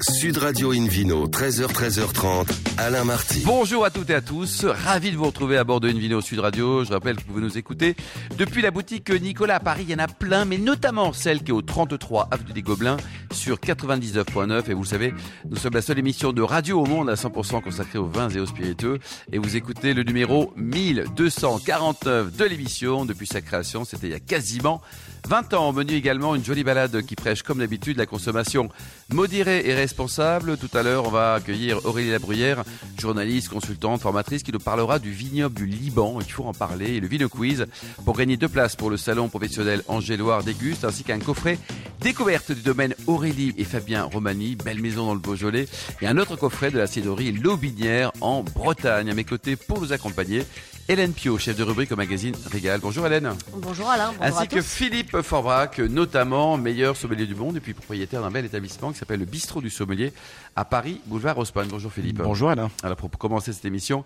Sud 0.00 0.38
Radio 0.38 0.72
Invino, 0.72 1.28
13h, 1.28 1.66
13h30, 1.66 2.48
Alain 2.78 3.04
Marty. 3.04 3.42
Bonjour 3.44 3.84
à 3.84 3.90
toutes 3.90 4.08
et 4.10 4.14
à 4.14 4.20
tous, 4.20 4.64
ravi 4.64 5.12
de 5.12 5.16
vous 5.16 5.26
retrouver 5.26 5.58
à 5.58 5.64
bord 5.64 5.80
de 5.80 5.88
Invino 5.88 6.20
Sud 6.20 6.40
Radio. 6.40 6.82
Je 6.84 6.92
rappelle 6.92 7.16
que 7.16 7.20
vous 7.20 7.34
pouvez 7.34 7.42
nous 7.42 7.58
écouter 7.58 7.94
depuis 8.38 8.62
la 8.62 8.70
boutique 8.70 9.10
Nicolas 9.10 9.56
à 9.56 9.60
Paris. 9.60 9.84
Il 9.86 9.90
y 9.90 9.94
en 9.94 9.98
a 9.98 10.08
plein, 10.08 10.44
mais 10.44 10.56
notamment 10.58 11.12
celle 11.12 11.42
qui 11.42 11.50
est 11.50 11.54
au 11.54 11.62
33 11.62 12.28
Avenue 12.30 12.52
des 12.52 12.62
Gobelins 12.62 12.96
sur 13.32 13.56
99.9. 13.56 14.70
Et 14.70 14.74
vous 14.74 14.82
le 14.82 14.86
savez, 14.86 15.14
nous 15.48 15.56
sommes 15.56 15.74
la 15.74 15.82
seule 15.82 15.98
émission 15.98 16.32
de 16.32 16.42
radio 16.42 16.80
au 16.80 16.86
monde 16.86 17.08
à 17.10 17.14
100% 17.14 17.62
consacrée 17.62 17.98
aux 17.98 18.06
vins 18.06 18.28
et 18.28 18.40
aux 18.40 18.46
spiritueux. 18.46 18.98
Et 19.32 19.38
vous 19.38 19.56
écoutez 19.56 19.94
le 19.94 20.02
numéro 20.02 20.52
1249 20.56 22.36
de 22.36 22.44
l'émission 22.44 23.04
depuis 23.04 23.26
sa 23.26 23.40
création. 23.40 23.84
C'était 23.84 24.08
il 24.08 24.12
y 24.12 24.14
a 24.14 24.20
quasiment 24.20 24.80
20 25.28 25.54
ans. 25.54 25.68
Au 25.68 25.72
menu 25.72 25.94
également 25.94 26.34
une 26.34 26.44
jolie 26.44 26.64
balade 26.64 27.02
qui 27.02 27.14
prêche 27.14 27.42
comme 27.42 27.58
d'habitude 27.58 27.96
la 27.96 28.06
consommation 28.06 28.68
modérée 29.10 29.62
et 29.66 29.74
responsable. 29.74 30.56
Tout 30.56 30.70
à 30.76 30.82
l'heure, 30.82 31.06
on 31.06 31.10
va 31.10 31.34
accueillir 31.34 31.84
Aurélie 31.84 32.10
Labruyère, 32.10 32.64
journaliste, 32.98 33.48
consultante, 33.48 34.00
formatrice, 34.00 34.42
qui 34.42 34.52
nous 34.52 34.58
parlera 34.58 34.98
du 34.98 35.10
vignoble 35.10 35.54
du 35.54 35.66
Liban. 35.66 36.18
Il 36.20 36.30
faut 36.30 36.44
en 36.44 36.54
parler. 36.54 36.94
Et 36.94 37.00
le 37.00 37.06
Vino 37.06 37.28
Quiz 37.28 37.66
pour 38.04 38.16
gagner 38.16 38.36
deux 38.36 38.48
places 38.48 38.76
pour 38.76 38.90
le 38.90 38.96
salon 38.96 39.28
professionnel 39.28 39.82
Angéloire 39.88 40.42
Déguste, 40.42 40.84
ainsi 40.84 41.04
qu'un 41.04 41.18
coffret 41.18 41.58
découverte 42.02 42.50
du 42.50 42.62
domaine 42.62 42.94
Aurélie 43.06 43.54
et 43.58 43.64
Fabien 43.64 44.02
Romani, 44.04 44.56
belle 44.56 44.80
maison 44.80 45.06
dans 45.06 45.14
le 45.14 45.20
Beaujolais, 45.20 45.68
et 46.00 46.08
un 46.08 46.18
autre 46.18 46.34
coffret 46.34 46.72
de 46.72 46.78
la 46.78 46.88
cidrerie 46.88 47.30
Lobinière 47.30 48.10
en 48.20 48.42
Bretagne. 48.42 49.08
À 49.08 49.14
mes 49.14 49.22
côtés 49.22 49.54
pour 49.54 49.80
nous 49.80 49.92
accompagner, 49.92 50.42
Hélène 50.92 51.14
Pio, 51.14 51.38
chef 51.38 51.56
de 51.56 51.62
rubrique 51.62 51.90
au 51.90 51.96
magazine 51.96 52.34
Régal. 52.50 52.78
Bonjour 52.82 53.06
Hélène. 53.06 53.32
Bonjour 53.56 53.88
Alain. 53.88 54.12
Bonjour 54.12 54.38
Ainsi 54.38 54.46
que 54.46 54.60
Philippe 54.60 55.22
Forbrac, 55.22 55.78
notamment 55.78 56.58
meilleur 56.58 56.98
sommelier 56.98 57.24
du 57.24 57.34
monde 57.34 57.56
et 57.56 57.60
puis 57.60 57.72
propriétaire 57.72 58.20
d'un 58.20 58.30
bel 58.30 58.44
établissement 58.44 58.92
qui 58.92 58.98
s'appelle 58.98 59.20
le 59.20 59.24
Bistrot 59.24 59.62
du 59.62 59.70
Sommelier 59.70 60.12
à 60.54 60.66
Paris, 60.66 61.00
boulevard 61.06 61.38
Haussmann. 61.38 61.66
Bonjour 61.68 61.90
Philippe. 61.90 62.18
Bonjour 62.18 62.50
Alain. 62.50 62.70
Alors 62.82 62.98
pour 62.98 63.08
commencer 63.12 63.54
cette 63.54 63.64
émission, 63.64 64.04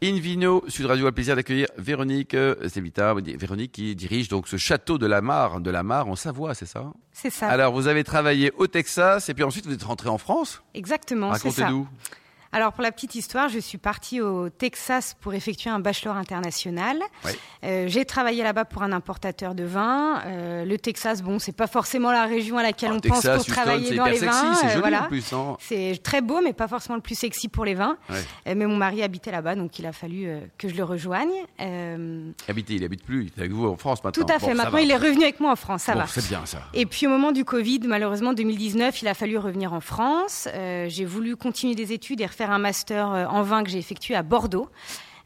Invino 0.00 0.62
Sud 0.68 0.86
Radio 0.86 1.06
a 1.06 1.08
le 1.08 1.12
plaisir 1.12 1.34
d'accueillir 1.34 1.66
Véronique 1.76 2.36
Sevita, 2.68 3.14
Véronique 3.14 3.72
qui 3.72 3.96
dirige 3.96 4.28
donc 4.28 4.46
ce 4.46 4.58
château 4.58 4.96
de 4.96 5.06
la 5.06 5.20
Mare, 5.20 5.60
de 5.60 5.72
la 5.72 5.82
Mare 5.82 6.06
en 6.06 6.14
Savoie, 6.14 6.54
c'est 6.54 6.66
ça 6.66 6.92
C'est 7.12 7.30
ça. 7.30 7.48
Alors 7.48 7.72
vous 7.72 7.88
avez 7.88 8.04
travaillé 8.04 8.52
au 8.56 8.68
Texas 8.68 9.28
et 9.28 9.34
puis 9.34 9.42
ensuite 9.42 9.66
vous 9.66 9.74
êtes 9.74 9.82
rentré 9.82 10.08
en 10.08 10.18
France? 10.18 10.62
Exactement, 10.72 11.34
c'est 11.34 11.50
ça. 11.50 11.64
Racontez-nous. 11.64 11.88
Alors 12.52 12.72
pour 12.72 12.82
la 12.82 12.92
petite 12.92 13.14
histoire, 13.14 13.48
je 13.50 13.58
suis 13.58 13.76
partie 13.78 14.20
au 14.22 14.48
Texas 14.48 15.14
pour 15.20 15.34
effectuer 15.34 15.68
un 15.70 15.80
bachelor 15.80 16.16
international. 16.16 16.98
Oui. 17.26 17.32
Euh, 17.64 17.84
j'ai 17.88 18.04
travaillé 18.06 18.42
là-bas 18.42 18.64
pour 18.64 18.82
un 18.82 18.92
importateur 18.92 19.54
de 19.54 19.64
vin. 19.64 20.22
Euh, 20.26 20.64
le 20.64 20.78
Texas, 20.78 21.22
bon, 21.22 21.38
c'est 21.38 21.52
pas 21.52 21.66
forcément 21.66 22.10
la 22.10 22.24
région 22.24 22.56
à 22.56 22.62
laquelle 22.62 22.90
Ah, 22.92 22.96
on 22.96 23.00
Texas, 23.00 23.22
pense 23.24 23.32
pour 23.32 23.40
Houston, 23.40 23.52
travailler 23.52 23.94
dans 23.96 24.06
les 24.06 24.18
vins. 24.18 24.54
c'est 24.54 24.76
euh, 24.76 24.80
voilà. 24.80 25.08
hein. 25.32 25.56
C'est 25.60 26.00
très 26.02 26.22
beau, 26.22 26.40
mais 26.42 26.52
pas 26.54 26.68
forcément 26.68 26.94
le 26.96 27.02
plus 27.02 27.16
sexy 27.18 27.48
pour 27.48 27.64
les 27.66 27.74
vins. 27.74 27.96
Mais 28.46 28.54
mon 28.66 28.76
mari 28.76 29.02
habitait 29.02 29.30
là-bas, 29.32 29.54
donc 29.54 29.78
il 29.78 29.84
a 29.86 29.92
fallu 29.92 30.28
que 30.56 30.68
je 30.68 30.74
le 30.74 30.84
rejoigne. 30.84 31.32
Habité, 32.48 32.74
il 32.74 32.84
habite 32.84 33.04
plus, 33.04 33.24
il 33.24 33.26
est 33.28 33.38
avec 33.40 33.52
vous 33.52 33.66
en 33.66 33.76
France 33.76 34.02
maintenant. 34.02 34.24
tout 34.24 34.32
à 34.32 34.38
fait. 34.38 34.54
Maintenant, 34.54 34.78
il 34.78 34.90
est 34.90 34.96
revenu 34.96 35.22
avec 35.24 35.40
moi 35.40 35.52
en 35.52 35.56
France. 35.56 35.82
Ça 35.82 35.92
Bon, 35.92 36.00
va. 36.00 36.06
c'est 36.06 36.26
bien 36.28 36.44
ça. 36.46 36.60
Et 36.74 36.86
puis 36.86 37.06
au 37.06 37.10
moment 37.10 37.32
du 37.32 37.44
Covid, 37.44 37.80
malheureusement 37.84 38.32
2019, 38.32 39.02
il 39.02 39.08
a 39.08 39.14
fallu 39.14 39.36
revenir 39.38 39.72
en 39.74 39.80
France. 39.80 40.48
J'ai 40.54 41.04
voulu 41.04 41.36
continuer 41.36 41.74
des 41.74 41.92
études 41.92 42.20
et 42.20 42.26
refaire 42.38 42.52
un 42.52 42.58
master 42.58 43.10
euh, 43.10 43.26
en 43.26 43.42
vin 43.42 43.64
que 43.64 43.70
j'ai 43.70 43.78
effectué 43.78 44.14
à 44.14 44.22
Bordeaux. 44.22 44.68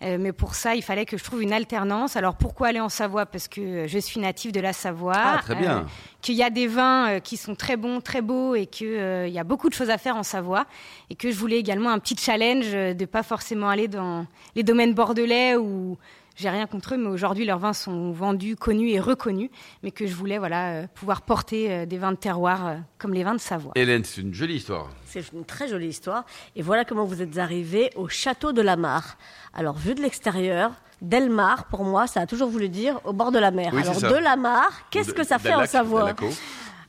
Euh, 0.03 0.17
mais 0.19 0.33
pour 0.33 0.55
ça, 0.55 0.75
il 0.75 0.83
fallait 0.83 1.05
que 1.05 1.17
je 1.17 1.23
trouve 1.23 1.43
une 1.43 1.53
alternance. 1.53 2.17
Alors 2.17 2.35
pourquoi 2.35 2.69
aller 2.69 2.81
en 2.81 2.89
Savoie? 2.89 3.27
Parce 3.27 3.49
que 3.49 3.61
euh, 3.61 3.87
je 3.87 3.99
suis 3.99 4.19
native 4.19 4.51
de 4.51 4.61
la 4.61 4.73
Savoie. 4.73 5.13
Ah, 5.15 5.39
très 5.43 5.55
bien. 5.55 5.79
Euh, 5.79 5.83
qu'il 6.23 6.35
y 6.35 6.43
a 6.43 6.51
des 6.51 6.67
vins 6.67 7.21
qui 7.21 7.37
sont 7.37 7.55
très 7.55 7.77
bons, 7.77 8.01
très 8.01 8.23
beaux 8.23 8.55
et 8.55 8.67
qu'il 8.67 9.29
y 9.29 9.39
a 9.39 9.45
beaucoup 9.45 9.69
de 9.69 9.75
choses 9.75 9.91
à 9.91 9.99
faire 9.99 10.17
en 10.17 10.23
Savoie. 10.23 10.65
Et 11.11 11.15
que 11.15 11.31
je 11.31 11.37
voulais 11.37 11.59
également 11.59 11.91
un 11.91 11.99
petit 11.99 12.17
challenge 12.17 12.73
de 12.73 13.05
pas 13.05 13.23
forcément 13.23 13.69
aller 13.69 13.89
dans 13.89 14.27
les 14.55 14.63
domaines 14.63 14.95
bordelais 14.95 15.57
où 15.57 15.99
j'ai 16.37 16.49
rien 16.49 16.67
contre 16.67 16.95
eux, 16.95 16.97
mais 16.97 17.09
aujourd'hui 17.09 17.45
leurs 17.45 17.59
vins 17.59 17.73
sont 17.73 18.13
vendus, 18.13 18.57
connus 18.57 18.91
et 18.91 19.01
reconnus. 19.01 19.51
Mais 19.83 19.91
que 19.91 20.07
je 20.07 20.15
voulais 20.15 20.39
voilà, 20.39 20.73
euh, 20.73 20.87
pouvoir 20.95 21.23
porter 21.23 21.71
euh, 21.71 21.87
des 21.87 21.99
vins 21.99 22.13
de 22.13 22.17
terroir 22.17 22.67
euh, 22.67 22.75
comme 22.99 23.13
les 23.13 23.25
vins 23.25 23.35
de 23.35 23.41
Savoie. 23.41 23.73
Hélène, 23.75 24.05
c'est 24.05 24.21
une 24.21 24.35
jolie 24.35 24.57
histoire. 24.57 24.89
C'est 25.05 25.33
une 25.33 25.45
très 25.45 25.69
jolie 25.69 25.89
histoire. 25.89 26.25
Et 26.57 26.63
voilà 26.63 26.85
comment 26.85 27.05
vous 27.05 27.23
êtes 27.23 27.39
arrivé 27.39 27.91
au 27.97 28.09
château 28.09 28.53
de 28.53 28.63
la 28.63 28.77
Mare. 28.77 29.17
Alors, 29.55 29.77
vu 29.77 29.95
de 29.95 30.01
l'extérieur, 30.01 30.73
Delmar, 31.03 31.67
pour 31.67 31.85
moi, 31.85 32.07
ça 32.07 32.21
a 32.21 32.27
toujours 32.27 32.49
voulu 32.49 32.69
dire 32.69 33.01
au 33.05 33.13
bord 33.13 33.33
de 33.33 33.39
la 33.39 33.51
mer. 33.51 33.73
Oui, 33.75 33.83
Alors, 33.83 34.01
de 34.01 34.23
la 34.23 34.37
Mare, 34.37 34.83
qu'est-ce 34.91 35.13
que 35.13 35.25
ça 35.25 35.39
fait 35.39 35.53
en 35.53 35.67
Savoie? 35.67 36.15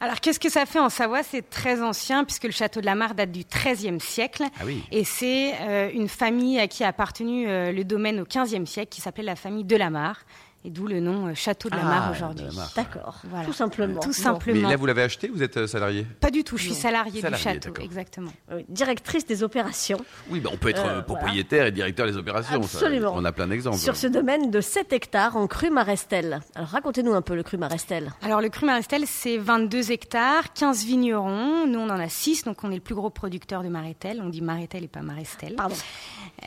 Alors 0.04 0.20
qu'est-ce 0.20 0.40
que 0.40 0.50
ça 0.50 0.66
fait 0.66 0.80
en 0.80 0.90
Savoie? 0.90 1.24
C'est 1.24 1.50
très 1.50 1.82
ancien 1.82 2.26
puisque 2.26 2.44
le 2.44 2.52
château 2.52 2.82
de 2.82 2.86
la 2.86 2.94
Mare 2.94 3.16
date 3.16 3.32
du 3.32 3.46
XIIIe 3.46 4.02
siècle. 4.02 4.44
Ah 4.60 4.64
oui. 4.66 4.84
Et 4.92 5.06
c'est 5.06 5.54
euh, 5.62 5.92
une 5.94 6.10
famille 6.10 6.60
à 6.60 6.68
qui 6.68 6.84
a 6.84 6.90
appartenu 6.90 7.48
euh, 7.48 7.72
le 7.72 7.86
domaine 7.86 8.20
au 8.20 8.26
XVe 8.26 8.66
siècle 8.66 8.90
qui 8.90 9.00
s'appelait 9.00 9.24
la 9.24 9.38
famille 9.38 9.64
de 9.64 9.78
la 9.78 9.90
Mare. 9.90 10.26
Et 10.66 10.70
d'où 10.70 10.88
le 10.88 11.02
nom 11.02 11.28
euh, 11.28 11.34
château 11.34 11.70
de 11.70 11.76
la 11.76 11.82
Ah, 11.82 11.86
Mare 11.86 12.12
aujourd'hui. 12.12 12.46
D'accord, 12.76 13.20
Voilà. 13.26 13.46
tout 13.46 13.52
simplement. 13.52 14.00
Tout 14.00 14.14
simplement. 14.14 14.62
Mais 14.62 14.70
là, 14.70 14.78
vous 14.78 14.86
l'avez 14.86 15.02
acheté 15.02 15.28
Vous 15.28 15.44
êtes 15.44 15.58
euh, 15.58 15.68
salarié? 15.68 16.08
Pas 16.22 16.32
du 16.32 16.46
tout, 16.46 16.58
je 16.58 16.64
suis 16.64 16.74
salariée 16.74 17.20
Salariée, 17.20 17.60
du 17.60 17.66
château, 17.66 17.82
exactement. 17.82 18.32
Oui, 18.50 18.66
Directrice 18.70 19.26
des 19.26 19.44
opérations 19.44 20.00
Oui, 20.30 20.40
bah, 20.40 20.50
on 20.54 20.58
peut 20.58 20.70
être 20.70 20.86
Euh, 20.86 21.02
propriétaire 21.02 21.66
et 21.66 21.72
directeur 21.74 22.08
des 22.08 22.16
opérations. 22.16 22.64
ça. 22.64 22.78
Absolument. 22.78 23.12
on 23.14 23.26
a 23.26 23.32
plein 23.34 23.48
d'exemples. 23.48 23.78
sur 23.78 23.98
ce 23.98 24.08
domaine 24.08 24.52
de 24.52 24.62
7 24.62 24.94
hectares 24.94 25.36
en 25.36 25.48
cru 25.48 25.70
Marestel. 25.70 26.40
Alors, 26.56 26.70
racontez-nous 26.70 27.14
un 27.14 27.22
peu 27.22 27.36
le 27.36 27.44
cru 27.44 27.58
Marestel. 27.58 28.12
Alors 28.22 28.40
le 28.40 28.48
cru 28.50 28.66
Marestel, 28.66 29.04
c'est 29.06 29.38
22 29.38 29.92
hectares, 29.92 30.54
15 30.54 30.86
vignerons. 30.86 31.68
Nous, 31.68 31.80
on 31.80 31.90
en 31.90 32.00
a 32.00 32.08
6, 32.08 32.46
donc 32.46 32.64
on 32.64 32.72
est 32.72 32.76
le 32.76 32.80
plus 32.82 32.96
gros 32.96 33.10
producteur 33.10 33.64
de 33.64 33.68
Marestel. 33.68 34.22
On 34.24 34.30
dit 34.30 34.42
Marestel 34.42 34.86
et 34.86 34.88
pas 34.88 35.02
Marestel. 35.02 35.56
Pardon. 35.56 35.76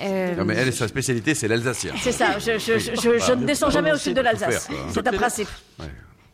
Euh, 0.01 0.35
Non, 0.37 0.45
mais 0.45 0.55
elle, 0.55 0.73
sa 0.73 0.89
spécialité, 0.89 1.35
c'est 1.35 1.49
l'alsacien. 1.49 1.93
C'est 1.97 2.13
ça, 2.13 2.39
je, 2.39 2.59
je- 2.59 2.79
je- 2.79 2.95
je- 2.95 3.19
je 3.19 3.33
ne 3.33 3.47
descends 3.47 3.71
jamais 3.71 3.93
au 3.93 3.97
sud 3.97 4.15
de 4.15 4.21
l'Alsace. 4.21 4.69
C'est 4.91 5.07
un 5.07 5.13
principe. 5.13 5.49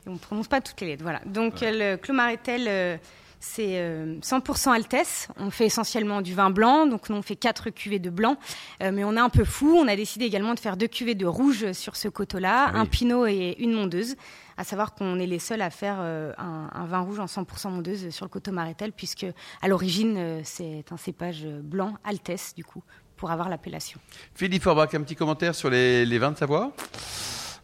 On 0.06 0.12
ne 0.14 0.18
prononce 0.18 0.48
pas 0.48 0.60
toutes 0.60 0.80
les 0.80 0.88
lettres, 0.88 1.04
voilà. 1.04 1.20
Donc 1.26 1.62
euh, 1.62 1.92
le 1.94 1.96
Clos 1.96 2.12
Marétel, 2.14 2.64
euh, 2.66 2.96
c'est 3.38 3.78
euh, 3.78 4.16
100% 4.20 4.72
Altesse. 4.72 5.28
On 5.36 5.50
fait 5.50 5.66
essentiellement 5.66 6.22
du 6.22 6.34
vin 6.34 6.50
blanc, 6.50 6.86
donc 6.88 7.08
nous 7.08 7.14
on 7.14 7.22
fait 7.22 7.36
quatre 7.36 7.70
cuvées 7.70 8.00
de 8.00 8.10
blanc, 8.10 8.36
mais 8.80 9.04
on 9.04 9.16
est 9.16 9.20
un 9.20 9.28
peu 9.28 9.44
fou. 9.44 9.76
On 9.78 9.86
a 9.86 9.94
décidé 9.94 10.24
également 10.24 10.54
de 10.54 10.60
faire 10.60 10.76
deux 10.76 10.88
cuvées 10.88 11.14
de 11.14 11.26
rouge 11.26 11.70
sur 11.70 11.94
ce 11.94 12.08
coteau-là, 12.08 12.64
Ah 12.66 12.70
oui. 12.74 12.80
un 12.80 12.86
pinot 12.86 13.26
et 13.26 13.54
une 13.60 13.74
mondeuse. 13.74 14.16
À 14.56 14.64
savoir 14.64 14.92
qu'on 14.94 15.18
est 15.20 15.26
les 15.26 15.38
seuls 15.38 15.62
à 15.62 15.70
faire 15.70 15.98
euh, 16.00 16.32
un, 16.36 16.68
un 16.74 16.84
vin 16.86 16.98
rouge 17.00 17.20
en 17.20 17.26
100% 17.26 17.70
mondeuse 17.70 18.10
sur 18.10 18.24
le 18.24 18.28
coteau 18.28 18.50
Marétel, 18.50 18.91
puisque 18.92 19.26
à 19.62 19.68
l'origine 19.68 20.16
euh, 20.18 20.41
c'est 20.42 20.84
un 20.91 20.96
cépage 20.96 21.46
blanc 21.46 21.94
Altesse 22.04 22.54
du 22.56 22.64
coup 22.64 22.82
pour 23.22 23.31
avoir 23.31 23.49
l'appellation. 23.49 24.00
Philippe 24.34 24.65
Forbach, 24.65 24.93
un 24.94 25.00
petit 25.03 25.15
commentaire 25.15 25.55
sur 25.55 25.71
les, 25.71 26.05
les 26.05 26.19
vins 26.19 26.33
de 26.33 26.37
Savoie? 26.37 26.72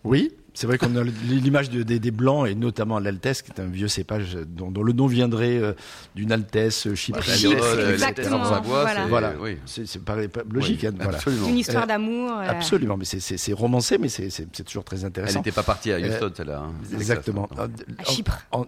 Oui, 0.04 0.30
c'est 0.54 0.68
vrai 0.68 0.78
qu'on 0.78 0.94
a 0.94 1.02
l'image 1.02 1.68
de- 1.68 1.82
des, 1.82 1.98
des 1.98 2.12
blancs 2.12 2.46
et 2.46 2.54
notamment 2.54 3.00
l'Altesse, 3.00 3.42
qui 3.42 3.50
est 3.50 3.60
un 3.60 3.66
vieux 3.66 3.88
cépage 3.88 4.38
dont, 4.46 4.70
dont 4.70 4.84
le 4.84 4.92
nom 4.92 5.08
viendrait 5.08 5.56
euh, 5.58 5.72
d'une 6.14 6.30
Altesse 6.30 6.94
chypriote. 6.94 7.36
Chypre, 7.36 7.64
euh, 7.64 7.92
exactement, 7.92 8.44
Savoie, 8.44 8.60
voilà. 8.60 9.02
c'est- 9.02 9.08
Voilà, 9.08 9.34
oui. 9.40 9.58
c'est 9.66 9.84
c'est 9.88 9.98
pas, 10.04 10.14
pas 10.28 10.42
logique. 10.48 10.82
Oui, 10.82 10.88
hein, 10.90 10.94
voilà. 11.00 11.18
Absolument. 11.18 11.48
Une 11.48 11.58
histoire 11.58 11.82
Euh, 11.82 11.86
d'amour. 11.86 12.30
euh, 12.38 12.46
Absolument, 12.48 12.96
mais 12.96 13.04
c'est- 13.04 13.52
romancé, 13.52 13.98
mais 13.98 14.08
c'est 14.08 14.64
toujours 14.64 14.84
très 14.84 15.00
Elle 15.00 15.06
intéressant. 15.06 15.40
n'était 15.40 15.50
pas 15.50 15.64
partie 15.64 15.90
à 15.90 15.98
Houston, 15.98 16.30
celle-là. 16.36 16.60
hein. 16.68 16.72
Exactement. 16.94 17.48
À 17.98 18.04
Chypre. 18.04 18.38
En, 18.52 18.64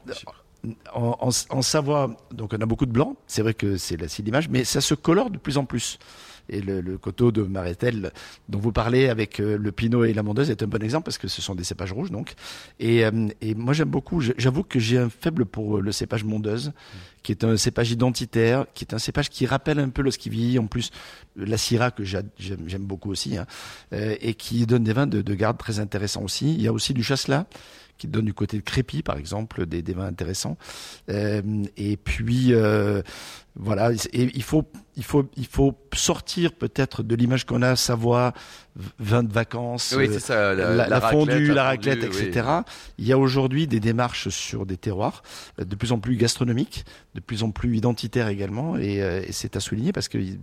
en- 0.92 1.16
en- 1.20 1.56
en 1.58 1.62
Savoie, 1.62 2.16
donc 2.32 2.52
on 2.58 2.60
a 2.60 2.66
beaucoup 2.66 2.86
de 2.86 2.92
blanc. 2.92 3.14
C'est 3.28 3.42
vrai 3.42 3.54
que 3.54 3.76
c'est 3.76 3.96
la- 3.96 4.08
c'est 4.08 4.24
l'image, 4.24 4.48
mais 4.48 4.64
ça 4.64 4.80
se 4.80 4.94
colore 4.94 5.30
de 5.30 5.38
plus 5.38 5.56
en 5.58 5.64
plus. 5.64 5.98
Et 6.48 6.60
le, 6.60 6.80
le 6.80 6.98
coteau 6.98 7.30
de 7.32 7.42
Marétel, 7.42 8.12
dont 8.48 8.58
vous 8.58 8.72
parlez 8.72 9.08
avec 9.08 9.40
euh, 9.40 9.56
le 9.58 9.72
Pinot 9.72 10.04
et 10.04 10.12
la 10.12 10.22
Mondeuse, 10.22 10.50
est 10.50 10.62
un 10.62 10.66
bon 10.66 10.82
exemple 10.82 11.04
parce 11.04 11.18
que 11.18 11.28
ce 11.28 11.42
sont 11.42 11.54
des 11.54 11.64
cépages 11.64 11.92
rouges, 11.92 12.10
donc. 12.10 12.34
Et, 12.78 13.04
euh, 13.04 13.10
moi, 13.56 13.74
j'aime 13.74 13.90
beaucoup. 13.90 14.20
J'avoue 14.20 14.62
que 14.62 14.78
j'ai 14.78 14.98
un 14.98 15.10
faible 15.10 15.44
pour 15.46 15.78
euh, 15.78 15.80
le 15.80 15.92
cépage 15.92 16.24
Mondeuse, 16.24 16.72
qui 17.22 17.32
est 17.32 17.44
un 17.44 17.56
cépage 17.56 17.90
identitaire, 17.90 18.66
qui 18.74 18.84
est 18.84 18.94
un 18.94 18.98
cépage 18.98 19.28
qui 19.28 19.46
rappelle 19.46 19.78
un 19.78 19.90
peu 19.90 20.02
lorsqu'il 20.02 20.32
vieillit. 20.32 20.58
En 20.58 20.66
plus, 20.66 20.90
la 21.36 21.56
Syrah 21.58 21.90
que 21.90 22.04
j'a- 22.04 22.22
j'aime 22.38 22.84
beaucoup 22.84 23.10
aussi, 23.10 23.36
hein, 23.36 23.46
et 23.92 24.34
qui 24.34 24.66
donne 24.66 24.84
des 24.84 24.92
vins 24.92 25.06
de, 25.06 25.22
de 25.22 25.34
garde 25.34 25.58
très 25.58 25.78
intéressants 25.80 26.22
aussi. 26.22 26.54
Il 26.54 26.62
y 26.62 26.68
a 26.68 26.72
aussi 26.72 26.94
du 26.94 27.02
Chasselas 27.02 27.46
qui 27.98 28.08
donne 28.08 28.24
du 28.24 28.32
côté 28.32 28.56
de 28.56 28.62
Crépy, 28.62 29.02
par 29.02 29.18
exemple, 29.18 29.66
des, 29.66 29.82
vins 29.92 30.06
intéressants. 30.06 30.56
Et 31.08 31.98
puis, 32.02 32.54
voilà, 33.62 33.92
et 33.92 34.22
il 34.34 34.42
faut, 34.42 34.64
il 34.96 35.04
faut, 35.04 35.28
il 35.36 35.46
faut 35.46 35.74
sortir 35.94 36.52
peut-être 36.52 37.02
de 37.02 37.14
l'image 37.14 37.44
qu'on 37.44 37.60
a 37.62 37.70
à 37.70 37.76
Savoie, 37.76 38.32
vin 38.98 39.22
de 39.22 39.32
vacances, 39.32 39.94
Oui, 39.96 40.08
euh, 40.08 40.18
ça. 40.18 40.54
la, 40.54 40.74
La, 40.74 40.88
la 40.88 41.00
fondue, 41.00 41.30
raclette, 41.32 41.54
la 41.54 41.64
raclette, 41.64 42.04
fondue, 42.04 42.16
oui. 42.18 42.24
etc. 42.28 42.48
Il 42.98 43.06
y 43.06 43.12
a 43.12 43.18
aujourd'hui 43.18 43.66
des 43.66 43.80
démarches 43.80 44.28
sur 44.30 44.64
des 44.64 44.76
terroirs 44.76 45.22
euh, 45.60 45.64
de 45.64 45.74
plus 45.76 45.92
en 45.92 45.98
plus 45.98 46.16
gastronomiques, 46.16 46.84
de 47.14 47.20
plus 47.20 47.42
en 47.42 47.50
plus 47.50 47.76
identitaires 47.76 48.28
également, 48.28 48.76
et, 48.78 49.02
euh, 49.02 49.20
et 49.26 49.32
c'est 49.32 49.56
à 49.56 49.60
souligner 49.60 49.92
parce 49.92 50.08
qu'il 50.08 50.38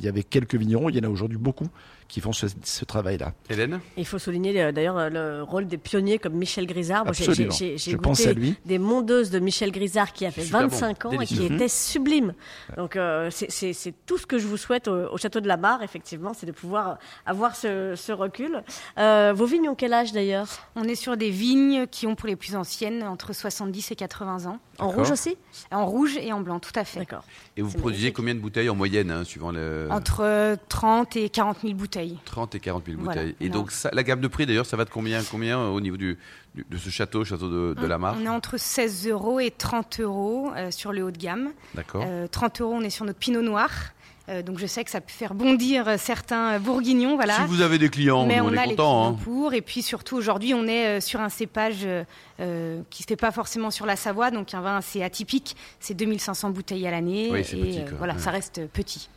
y 0.00 0.08
avait 0.08 0.22
quelques 0.24 0.54
vignerons, 0.56 0.88
il 0.88 0.96
y 0.96 1.00
en 1.00 1.04
a 1.04 1.08
aujourd'hui 1.10 1.38
beaucoup 1.38 1.68
qui 2.08 2.20
font 2.20 2.32
ce, 2.32 2.46
ce 2.64 2.84
travail-là. 2.84 3.32
Hélène? 3.50 3.80
Il 3.96 4.06
faut 4.06 4.18
souligner 4.18 4.72
d'ailleurs 4.72 5.10
le 5.10 5.42
rôle 5.42 5.66
des 5.66 5.76
pionniers 5.78 6.18
comme 6.18 6.34
Michel 6.34 6.66
Grisard. 6.66 7.04
J'ai- 7.12 7.24
j'ai- 7.24 7.30
Absolument. 7.30 7.54
j'ai- 7.54 7.78
j'ai 7.78 7.90
Je 7.92 7.96
goûté 7.96 8.08
pense 8.08 8.26
à 8.26 8.32
lui. 8.32 8.54
des 8.64 8.78
mondeuses 8.78 9.30
de 9.30 9.38
Michel 9.40 9.72
Grisard 9.72 10.12
qui 10.12 10.24
a 10.24 10.30
fait 10.30 10.42
Super 10.44 10.62
bon, 10.62 10.68
25 10.68 11.04
ans 11.06 11.20
et 11.20 11.26
qui 11.26 11.34
délicieux. 11.34 11.54
étaient 11.56 11.68
sublimes. 11.68 12.32
Donc 12.76 12.96
euh, 12.96 13.30
c'est- 13.30 13.94
tout 14.06 14.18
ce 14.18 14.26
que 14.26 14.38
je 14.38 14.46
vous 14.46 14.56
souhaite 14.56 14.88
au, 14.88 15.12
au 15.12 15.16
château 15.18 15.40
de 15.40 15.48
la 15.48 15.56
Mare, 15.56 15.82
effectivement, 15.82 16.32
c'est 16.34 16.46
de 16.46 16.52
pouvoir 16.52 16.98
avoir 17.24 17.56
ce, 17.56 17.94
ce 17.96 18.12
recul. 18.12 18.62
Euh, 18.98 19.32
vos 19.34 19.46
vignes 19.46 19.68
ont 19.68 19.74
quel 19.74 19.92
âge 19.92 20.12
d'ailleurs? 20.12 20.48
On 20.74 20.84
est 20.84 20.94
sur 20.94 21.16
des 21.16 21.30
vignes 21.30 21.86
qui 21.86 22.06
ont 22.06 22.14
pour 22.14 22.28
les 22.28 22.36
plus 22.36 22.56
anciennes 22.56 23.02
entre 23.02 23.32
70 23.32 23.90
et 23.92 23.96
80 23.96 24.46
ans. 24.46 24.58
En 24.78 24.88
rouge 24.90 25.10
aussi? 25.10 25.36
En 25.70 25.86
rouge 25.86 26.16
et 26.18 26.32
en 26.32 26.40
blanc, 26.40 26.58
tout 26.60 26.72
à 26.74 26.84
fait. 26.84 26.98
D'accord. 27.00 27.24
Et 27.56 27.62
vous 27.62 27.70
produisez 27.72 28.04
magnifique. 28.04 28.16
combien 28.16 28.34
de 28.34 28.40
bouteilles 28.40 28.68
en 28.68 28.74
moyenne, 28.74 29.10
hein, 29.10 29.24
suivant 29.24 29.50
le 29.50 29.88
Entre 29.90 30.20
euh, 30.22 30.56
30 30.68 31.16
et 31.16 31.30
40 31.30 31.58
000 31.62 31.74
bouteilles. 31.74 32.18
30 32.26 32.54
et 32.54 32.60
40 32.60 32.84
000 32.86 32.98
Voilà. 33.02 33.22
bouteilles 33.22 33.36
Et 33.40 33.48
Non. 33.48 33.54
donc 33.60 33.70
ça, 33.72 33.88
la 33.92 34.02
gamme 34.02 34.20
de 34.20 34.28
prix 34.28 34.44
d'ailleurs, 34.46 34.66
ça 34.66 34.76
va 34.76 34.84
de 34.84 34.90
combien, 34.90 35.22
combien 35.22 35.58
au 35.60 35.80
niveau 35.80 35.96
du- 35.96 36.18
de 36.70 36.76
ce 36.76 36.90
château, 36.90 37.24
château 37.24 37.48
de, 37.48 37.74
de 37.80 37.86
la 37.86 37.98
Mare 37.98 38.16
On 38.20 38.24
est 38.24 38.28
entre 38.28 38.56
16 38.58 39.08
euros 39.08 39.40
et 39.40 39.50
30 39.50 40.00
euros 40.00 40.50
euh, 40.56 40.70
sur 40.70 40.92
le 40.92 41.02
haut 41.04 41.10
de 41.10 41.18
gamme. 41.18 41.50
D'accord. 41.74 42.04
Euh, 42.06 42.26
30 42.26 42.60
euros, 42.60 42.72
on 42.74 42.82
est 42.82 42.90
sur 42.90 43.04
notre 43.04 43.18
pinot 43.18 43.42
noir. 43.42 43.70
Euh, 44.28 44.42
donc 44.42 44.58
je 44.58 44.66
sais 44.66 44.82
que 44.82 44.90
ça 44.90 45.00
peut 45.00 45.12
faire 45.12 45.34
bondir 45.34 45.86
euh, 45.86 45.94
certains 45.98 46.58
bourguignons, 46.58 47.14
voilà. 47.14 47.34
Si 47.36 47.42
vous 47.46 47.60
avez 47.60 47.78
des 47.78 47.88
clients, 47.90 48.26
Mais 48.26 48.40
on, 48.40 48.46
on, 48.46 48.52
est 48.54 48.58
a 48.58 48.64
les 48.66 48.70
contents. 48.70 49.12
clients 49.12 49.12
hein. 49.12 49.18
pour. 49.22 49.54
Et 49.54 49.60
puis 49.60 49.82
surtout 49.82 50.16
aujourd'hui, 50.16 50.52
on 50.52 50.66
est 50.66 50.98
euh, 50.98 51.00
sur 51.00 51.20
un 51.20 51.28
cépage 51.28 51.82
euh, 51.84 52.02
euh, 52.40 52.80
qui 52.90 53.04
se 53.04 53.06
fait 53.08 53.14
pas 53.14 53.30
forcément 53.30 53.70
sur 53.70 53.86
la 53.86 53.94
Savoie, 53.94 54.32
donc 54.32 54.52
un 54.52 54.60
vin 54.62 54.78
assez 54.78 55.00
atypique. 55.04 55.54
C'est 55.78 55.94
2500 55.94 56.50
bouteilles 56.50 56.88
à 56.88 56.90
l'année. 56.90 57.28
Oui, 57.30 57.44
c'est 57.44 57.56
et 57.56 57.60
petit, 57.62 57.78
euh, 57.82 57.96
voilà, 57.98 58.14
Ouais. 58.14 58.18
ça 58.20 58.32
reste 58.32 58.66
petit. 58.72 59.08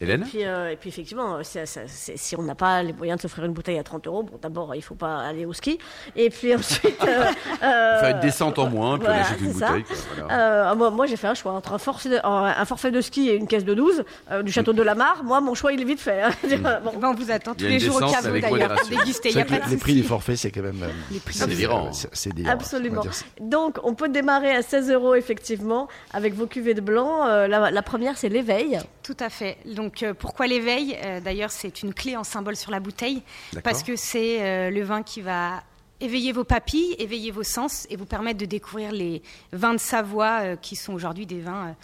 Hélène 0.00 0.22
Puis, 0.28 0.44
euh, 0.44 0.70
et 0.72 0.76
puis 0.76 0.90
effectivement, 0.90 1.38
c'est- 1.42 1.66
c'est- 1.66 1.86
c'est- 1.88 2.16
si 2.16 2.36
on 2.36 2.42
n'a 2.42 2.54
pas 2.54 2.82
les 2.82 2.92
moyens 2.92 3.16
de 3.18 3.22
s'offrir 3.22 3.44
une 3.44 3.52
bouteille 3.52 3.78
à 3.78 3.82
30 3.82 4.06
euros, 4.06 4.22
bon, 4.22 4.38
d'abord, 4.40 4.74
il 4.74 4.82
faut 4.82 4.94
pas 4.94 5.18
aller 5.20 5.44
au 5.44 5.52
ski. 5.52 5.78
Et 6.14 6.30
puis 6.30 6.54
ensuite. 6.54 6.96
euh, 7.04 7.06
euh, 7.62 8.00
Faire 8.00 8.14
une 8.16 8.20
descente 8.20 8.58
en 8.58 8.68
moins, 8.68 8.96
puis 8.98 9.06
voilà, 9.06 9.22
on 9.22 9.24
achète 9.24 9.40
une 9.40 9.52
bouteille. 9.52 9.82
quoi, 9.84 9.96
voilà. 10.18 10.70
Euh, 10.70 10.74
moi, 10.76 10.90
moi, 10.90 11.06
j'ai 11.06 11.16
fait 11.16 11.26
un 11.26 11.34
choix 11.34 11.52
entre 11.52 11.72
un 11.72 11.78
forfait 11.78 12.08
de, 12.10 12.18
un 12.24 12.64
forfait 12.64 12.90
de 12.90 13.00
ski 13.00 13.28
et 13.30 13.34
une 13.34 13.46
caisse 13.46 13.64
de 13.64 13.74
12 13.74 14.04
euh, 14.30 14.42
du 14.42 14.52
château 14.52 14.72
de 14.72 14.82
la 14.82 14.94
Mare. 14.94 15.22
Moi, 15.24 15.40
mon 15.40 15.54
choix, 15.54 15.72
il 15.72 15.80
est 15.80 15.84
vite 15.84 16.00
fait. 16.00 16.22
hein. 16.22 16.30
Bon. 16.82 16.90
Eh 16.94 16.96
ben, 16.98 17.08
on 17.08 17.14
vous 17.14 17.30
attend 17.30 17.54
tous 17.54 17.64
les 17.64 17.78
jours 17.80 17.96
au 17.96 18.00
caveau 18.10 18.38
d'ailleurs 18.38 18.74
déguster. 18.88 19.30
Y 19.30 19.40
a 19.40 19.44
pas 19.44 19.58
de 19.58 19.64
les, 19.64 19.70
les 19.70 19.76
prix 19.76 19.94
des 19.94 20.02
forfaits, 20.02 20.36
c'est 20.36 20.50
quand 20.50 20.62
même. 20.62 20.82
euh, 20.82 20.88
Les 21.10 21.18
prix 21.18 21.34
C'est 21.34 21.46
délirant. 21.46 21.92
C'est 21.92 22.08
c'est 22.12 22.32
délirant. 22.34 22.54
Absolument. 22.54 23.02
on. 23.40 23.44
Donc, 23.44 23.78
on 23.82 23.94
peut 23.94 24.08
démarrer 24.08 24.52
à 24.54 24.62
16 24.62 24.90
euros, 24.90 25.14
effectivement, 25.14 25.88
avec 26.12 26.34
vos 26.34 26.46
cuvées 26.46 26.74
de 26.74 26.80
blanc. 26.80 27.26
Euh, 27.26 27.46
la, 27.48 27.70
la 27.70 27.82
première, 27.82 28.16
c'est 28.16 28.28
l'éveil. 28.28 28.78
Tout 29.02 29.16
à 29.20 29.30
fait. 29.30 29.56
Donc 29.64 29.87
euh, 30.02 30.14
pourquoi 30.14 30.46
l'éveil? 30.46 30.96
Euh, 31.02 31.20
D'ailleurs, 31.20 31.50
c'est 31.50 31.82
une 31.82 31.94
clé 31.94 32.16
en 32.16 32.24
symbole 32.24 32.56
sur 32.56 32.70
la 32.70 32.80
bouteille 32.80 33.22
parce 33.64 33.82
que 33.82 33.96
c'est 33.96 34.42
euh, 34.42 34.70
le 34.70 34.82
vin 34.82 35.02
qui 35.02 35.20
va 35.20 35.62
éveiller 36.00 36.32
vos 36.32 36.44
papilles, 36.44 36.94
éveiller 36.98 37.30
vos 37.30 37.42
sens 37.42 37.86
et 37.90 37.96
vous 37.96 38.04
permettre 38.06 38.38
de 38.38 38.46
découvrir 38.46 38.92
les 38.92 39.22
vins 39.52 39.74
de 39.74 39.80
Savoie 39.80 40.56
qui 40.56 40.76
sont 40.76 40.92
aujourd'hui 40.92 41.26
des 41.26 41.40
vins 41.40 41.74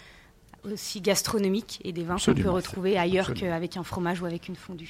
aussi 0.71 1.01
gastronomiques 1.01 1.79
et 1.83 1.91
des 1.91 2.03
vins 2.03 2.17
qu'on 2.23 2.33
peut 2.33 2.49
retrouver 2.49 2.97
ailleurs 2.97 3.33
qu'avec 3.33 3.77
un 3.77 3.83
fromage 3.83 4.21
ou 4.21 4.25
avec 4.25 4.47
une 4.47 4.55
fondue. 4.55 4.89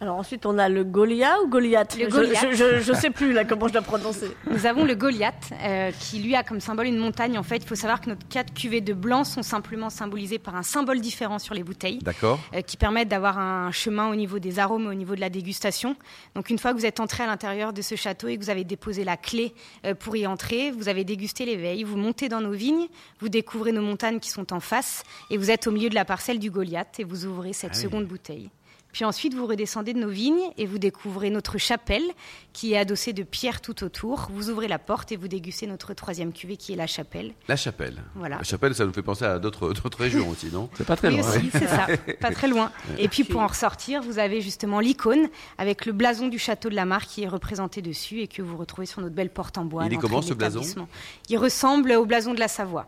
Alors 0.00 0.16
ensuite, 0.16 0.44
on 0.46 0.58
a 0.58 0.68
le 0.68 0.84
Goliath 0.84 1.38
ou 1.44 1.48
Goliath 1.48 1.96
Le 1.98 2.04
Je- 2.04 2.10
Goliath. 2.10 2.46
Je, 2.52 2.56
je, 2.56 2.80
je 2.80 2.92
sais 2.92 3.10
plus 3.10 3.32
là 3.32 3.44
comment 3.44 3.68
je 3.68 3.72
dois 3.72 3.82
prononcer. 3.82 4.28
Nous 4.50 4.66
avons 4.66 4.84
le 4.84 4.94
Goliath, 4.94 5.52
euh, 5.62 5.90
qui 5.98 6.18
lui 6.18 6.34
a 6.34 6.42
comme 6.42 6.60
symbole 6.60 6.86
une 6.86 6.98
montagne. 6.98 7.38
En 7.38 7.42
fait, 7.42 7.56
il 7.58 7.66
faut 7.66 7.74
savoir 7.74 8.00
que 8.00 8.10
nos 8.10 8.16
quatre 8.28 8.52
cuvées 8.52 8.80
de 8.80 8.92
blanc 8.92 9.24
sont 9.24 9.42
simplement 9.42 9.90
symbolisées 9.90 10.38
par 10.38 10.56
un 10.56 10.62
symbole 10.62 11.00
différent 11.00 11.38
sur 11.38 11.54
les 11.54 11.62
bouteilles. 11.62 11.98
D'accord. 12.00 12.40
euh, 12.54 12.60
qui 12.60 12.76
permettent 12.76 13.08
d'avoir 13.08 13.38
un 13.38 13.70
chemin 13.70 14.08
au 14.10 14.14
niveau 14.16 14.38
des 14.38 14.58
arômes, 14.58 14.86
au 14.86 14.94
niveau 14.94 15.14
de 15.14 15.20
la 15.20 15.30
dégustation. 15.30 15.96
Donc 16.34 16.50
une 16.50 16.58
fois 16.58 16.72
que 16.72 16.78
vous 16.78 16.86
êtes 16.86 17.00
entré 17.00 17.22
à 17.22 17.26
l'intérieur 17.26 17.72
de 17.72 17.82
ce 17.82 17.94
château 17.94 18.28
et 18.28 18.36
que 18.36 18.42
vous 18.42 18.50
avez 18.50 18.64
déposé 18.64 19.04
la 19.04 19.16
clé 19.16 19.54
euh, 19.86 19.94
pour 19.94 20.16
y 20.16 20.26
entrer, 20.26 20.70
vous 20.72 20.88
avez 20.88 21.04
dégusté 21.04 21.44
l'éveil, 21.46 21.84
vous 21.84 21.96
montez 21.96 22.28
dans 22.28 22.40
nos 22.40 22.52
vignes, 22.52 22.88
vous 23.20 23.28
découvrez 23.28 23.72
nos 23.72 23.82
montagnes 23.82 24.18
qui 24.18 24.30
sont 24.30 24.52
en 24.52 24.60
face 24.60 25.03
et 25.30 25.36
vous 25.36 25.50
êtes 25.50 25.66
au 25.66 25.70
milieu 25.70 25.88
de 25.90 25.94
la 25.94 26.04
parcelle 26.04 26.38
du 26.38 26.50
Goliath 26.50 26.98
et 27.00 27.04
vous 27.04 27.26
ouvrez 27.26 27.52
cette 27.52 27.72
Ah 27.74 27.76
oui. 27.76 27.82
seconde 27.82 28.06
bouteille. 28.06 28.50
Puis 28.92 29.04
ensuite, 29.04 29.34
vous 29.34 29.46
redescendez 29.48 29.92
de 29.92 29.98
nos 29.98 30.08
vignes 30.08 30.38
et 30.56 30.66
vous 30.66 30.78
découvrez 30.78 31.28
notre 31.28 31.58
chapelle 31.58 32.04
qui 32.52 32.74
est 32.74 32.78
adossée 32.78 33.12
de 33.12 33.24
pierres 33.24 33.60
tout 33.60 33.82
autour. 33.82 34.28
Vous 34.30 34.50
ouvrez 34.50 34.68
la 34.68 34.78
porte 34.78 35.10
et 35.10 35.16
vous 35.16 35.26
dégustez 35.26 35.66
notre 35.66 35.94
troisième 35.94 36.32
cuvée 36.32 36.56
qui 36.56 36.74
est 36.74 36.76
la 36.76 36.86
chapelle. 36.86 37.32
La 37.48 37.56
chapelle. 37.56 38.04
Voilà. 38.14 38.36
La 38.36 38.44
chapelle, 38.44 38.72
ça 38.72 38.84
nous 38.86 38.92
fait 38.92 39.02
penser 39.02 39.24
à 39.24 39.40
d'autres 39.40 39.72
régions 39.98 40.28
aussi, 40.30 40.46
non? 40.52 40.70
C'est 40.74 40.86
pas 40.86 40.94
très 40.94 41.08
Oui 41.08 41.16
loin. 41.16 41.28
aussi, 41.28 41.50
c'est 41.50 41.66
ça, 41.66 41.88
pas 42.20 42.30
très 42.30 42.46
loin. 42.46 42.70
Et 42.96 43.08
puis 43.08 43.24
pour 43.24 43.40
en 43.40 43.48
ressortir, 43.48 44.00
vous 44.00 44.20
avez 44.20 44.40
justement 44.40 44.78
l'icône 44.78 45.26
avec 45.58 45.86
le 45.86 45.92
blason 45.92 46.28
du 46.28 46.38
château 46.38 46.68
de 46.68 46.76
la 46.76 46.84
Mare 46.84 47.06
qui 47.06 47.24
est 47.24 47.28
représenté 47.28 47.82
dessus 47.82 48.20
et 48.20 48.28
que 48.28 48.42
vous 48.42 48.56
retrouvez 48.56 48.86
sur 48.86 49.00
notre 49.00 49.16
belle 49.16 49.30
porte 49.30 49.58
en 49.58 49.64
bois. 49.64 49.86
Il 49.86 49.92
à 49.92 49.94
est 49.96 49.98
comment, 49.98 50.20
de 50.20 50.24
ce 50.26 50.34
blason? 50.34 50.60
l'établissement. 50.60 50.88
Il 51.30 51.38
ressemble 51.38 51.90
au 51.94 52.06
blason 52.06 52.32
de 52.32 52.38
la 52.38 52.46
Savoie. 52.46 52.86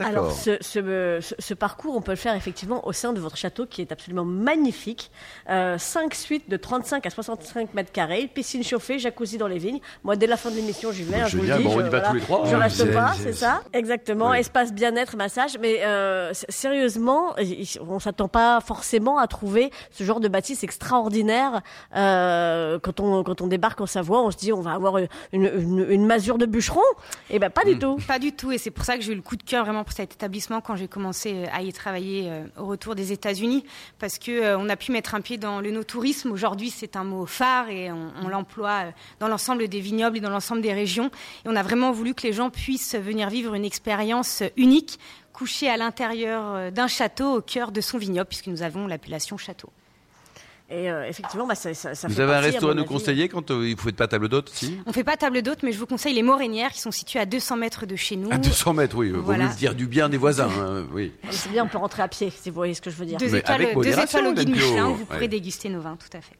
Alors, 0.00 0.32
ce, 0.32 0.56
ce, 0.60 1.18
ce- 1.20 1.34
ce 1.38 1.54
parcours, 1.54 1.94
on 1.96 2.00
peut 2.00 2.10
le 2.10 2.16
faire 2.16 2.34
effectivement 2.34 2.84
au 2.86 2.92
sein 2.92 3.12
de 3.12 3.20
votre 3.20 3.36
château 3.36 3.64
qui 3.64 3.80
est 3.80 3.92
absolument 3.92 4.24
magnifique. 4.24 5.10
Euh, 5.48 5.78
cinq 5.78 6.14
suites 6.16 6.50
de 6.50 6.56
35 6.56 7.06
à 7.06 7.10
65 7.10 7.74
mètres 7.74 7.92
carrés, 7.92 8.28
piscine 8.32 8.64
chauffée, 8.64 8.98
jacuzzi 8.98 9.38
dans 9.38 9.46
les 9.46 9.58
vignes. 9.58 9.78
Moi, 10.02 10.16
dès 10.16 10.26
la 10.26 10.36
fin 10.36 10.50
de 10.50 10.56
l'émission, 10.56 10.90
j'y 10.90 11.04
vais. 11.04 11.20
hein, 11.20 11.26
je 11.28 11.36
vous 11.36 11.44
le 11.44 11.56
dis, 11.56 11.62
bon, 11.62 11.70
on 11.76 11.80
je, 11.80 11.86
y 11.86 11.90
va 11.90 12.00
tous 12.00 12.14
les 12.14 12.20
trois, 12.22 12.44
Je 12.44 12.54
hein. 12.54 12.58
reste 12.58 12.92
pas, 12.92 13.12
c'est- 13.14 13.32
ça 13.34 13.62
Exactement. 13.72 14.34
Espace 14.34 14.72
bien-être, 14.72 15.16
massage. 15.16 15.56
Mais 15.60 15.84
euh, 15.84 16.32
sérieusement, 16.48 17.36
on 17.88 18.00
s'attend 18.00 18.26
pas 18.28 18.60
forcément 18.60 19.18
à 19.18 19.28
trouver 19.28 19.70
ce 19.92 20.02
genre 20.02 20.18
de 20.18 20.26
bâtisse 20.26 20.64
extraordinaire. 20.64 21.62
Euh, 21.94 22.78
quand, 22.82 22.98
on, 23.00 23.22
quand 23.22 23.40
on 23.42 23.46
débarque 23.46 23.80
en 23.80 23.86
Savoie, 23.86 24.22
on 24.22 24.30
se 24.32 24.36
dit 24.38 24.52
on 24.52 24.60
va 24.60 24.72
avoir 24.72 24.98
une, 24.98 25.08
une, 25.32 25.86
une 25.88 26.06
masure 26.06 26.38
de 26.38 26.46
bûcheron. 26.46 26.80
Eh 27.30 27.38
ben, 27.38 27.50
pas 27.50 27.64
du 27.64 27.78
tout. 27.78 27.96
Pas 28.08 28.18
du 28.18 28.32
tout, 28.32 28.50
et 28.50 28.58
c'est 28.58 28.70
pour 28.72 28.84
ça 28.84 28.96
que 28.96 29.02
j'ai 29.02 29.12
eu 29.12 29.16
le 29.16 29.22
coup 29.22 29.36
de 29.36 29.42
cœur 29.44 29.64
vraiment 29.64 29.83
pour 29.84 29.92
cet 29.92 30.14
établissement 30.14 30.60
quand 30.60 30.76
j'ai 30.76 30.88
commencé 30.88 31.44
à 31.52 31.62
y 31.62 31.72
travailler 31.72 32.28
euh, 32.28 32.46
au 32.58 32.66
retour 32.66 32.94
des 32.94 33.12
États-Unis, 33.12 33.64
parce 33.98 34.18
que 34.18 34.32
euh, 34.32 34.58
on 34.58 34.68
a 34.68 34.76
pu 34.76 34.92
mettre 34.92 35.14
un 35.14 35.20
pied 35.20 35.38
dans 35.38 35.60
le 35.60 35.70
no-tourisme. 35.70 36.32
Aujourd'hui, 36.32 36.70
c'est 36.70 36.96
un 36.96 37.04
mot 37.04 37.26
phare 37.26 37.68
et 37.68 37.92
on, 37.92 38.28
l'emploie 38.28 38.86
euh, 38.86 38.90
dans 39.20 39.28
l'ensemble 39.28 39.68
des 39.68 39.80
vignobles 39.80 40.16
et 40.16 40.20
dans 40.20 40.30
l'ensemble 40.30 40.62
des 40.62 40.72
régions. 40.72 41.10
Et 41.44 41.48
on 41.48 41.56
a 41.56 41.62
vraiment 41.62 41.92
voulu 41.92 42.14
que 42.14 42.26
les 42.26 42.32
gens 42.32 42.50
puissent 42.50 42.96
venir 42.96 43.28
vivre 43.30 43.54
une 43.54 43.64
expérience 43.64 44.42
unique, 44.56 44.98
couchée 45.34 45.68
à 45.68 45.76
l'intérieur 45.76 46.54
euh, 46.54 46.70
d'un 46.70 46.86
château 46.86 47.36
au 47.36 47.40
cœur 47.42 47.72
de 47.72 47.82
son 47.82 47.98
vignoble, 47.98 48.28
puisque 48.28 48.46
nous 48.46 48.62
avons 48.62 48.86
l'appellation 48.86 49.36
château. 49.36 49.70
Et 50.76 50.90
euh, 50.90 51.06
effectivement, 51.06 51.46
bah, 51.46 51.54
ça, 51.54 51.72
ça, 51.72 51.94
ça 51.94 52.08
Vous 52.08 52.14
fait 52.14 52.22
avez 52.22 52.34
un 52.34 52.40
resto 52.40 52.68
à 52.68 52.74
nous 52.74 52.80
avis, 52.80 52.88
conseiller 52.88 53.28
quand 53.28 53.48
euh, 53.52 53.68
il 53.68 53.76
faut 53.76 53.88
être 53.90 53.96
pas 53.96 54.08
table 54.08 54.28
d'hôte 54.28 54.50
aussi 54.50 54.76
On 54.86 54.92
fait 54.92 55.04
pas 55.04 55.16
table 55.16 55.40
d'hôte, 55.42 55.62
mais 55.62 55.70
je 55.70 55.78
vous 55.78 55.86
conseille 55.86 56.14
les 56.14 56.22
Morénières 56.24 56.72
qui 56.72 56.80
sont 56.80 56.90
situées 56.90 57.20
à 57.20 57.26
200 57.26 57.56
mètres 57.58 57.86
de 57.86 57.94
chez 57.94 58.16
nous. 58.16 58.28
À 58.32 58.38
200 58.38 58.72
mètres, 58.74 58.96
oui. 58.96 59.10
Vaut 59.10 59.22
Voilà. 59.22 59.44
mieux 59.46 59.54
dire 59.54 59.74
du 59.76 59.86
bien 59.86 60.08
des 60.08 60.16
voisins. 60.16 60.48
hein, 60.50 60.84
oui. 60.92 61.12
Mais 61.22 61.30
C'est 61.32 61.50
bien, 61.50 61.64
on 61.64 61.68
peut 61.68 61.78
rentrer 61.78 62.02
à 62.02 62.08
pied, 62.08 62.30
si 62.30 62.50
vous 62.50 62.56
voyez 62.56 62.74
ce 62.74 62.80
que 62.82 62.90
je 62.90 62.96
veux 62.96 63.06
dire. 63.06 63.18
Deux 63.18 63.30
Mais 63.30 63.38
étoiles, 63.38 63.62
avec 63.62 63.78
deux 63.78 63.98
étoiles 63.98 64.26
au 64.26 64.32
guide. 64.32 64.48
Michelin, 64.50 64.88
vous 64.88 64.94
Ouais. 64.98 65.04
pourrez 65.08 65.28
déguster 65.28 65.68
nos 65.68 65.80
vins, 65.80 65.96
tout 65.96 66.16
à 66.16 66.20
fait. 66.20 66.34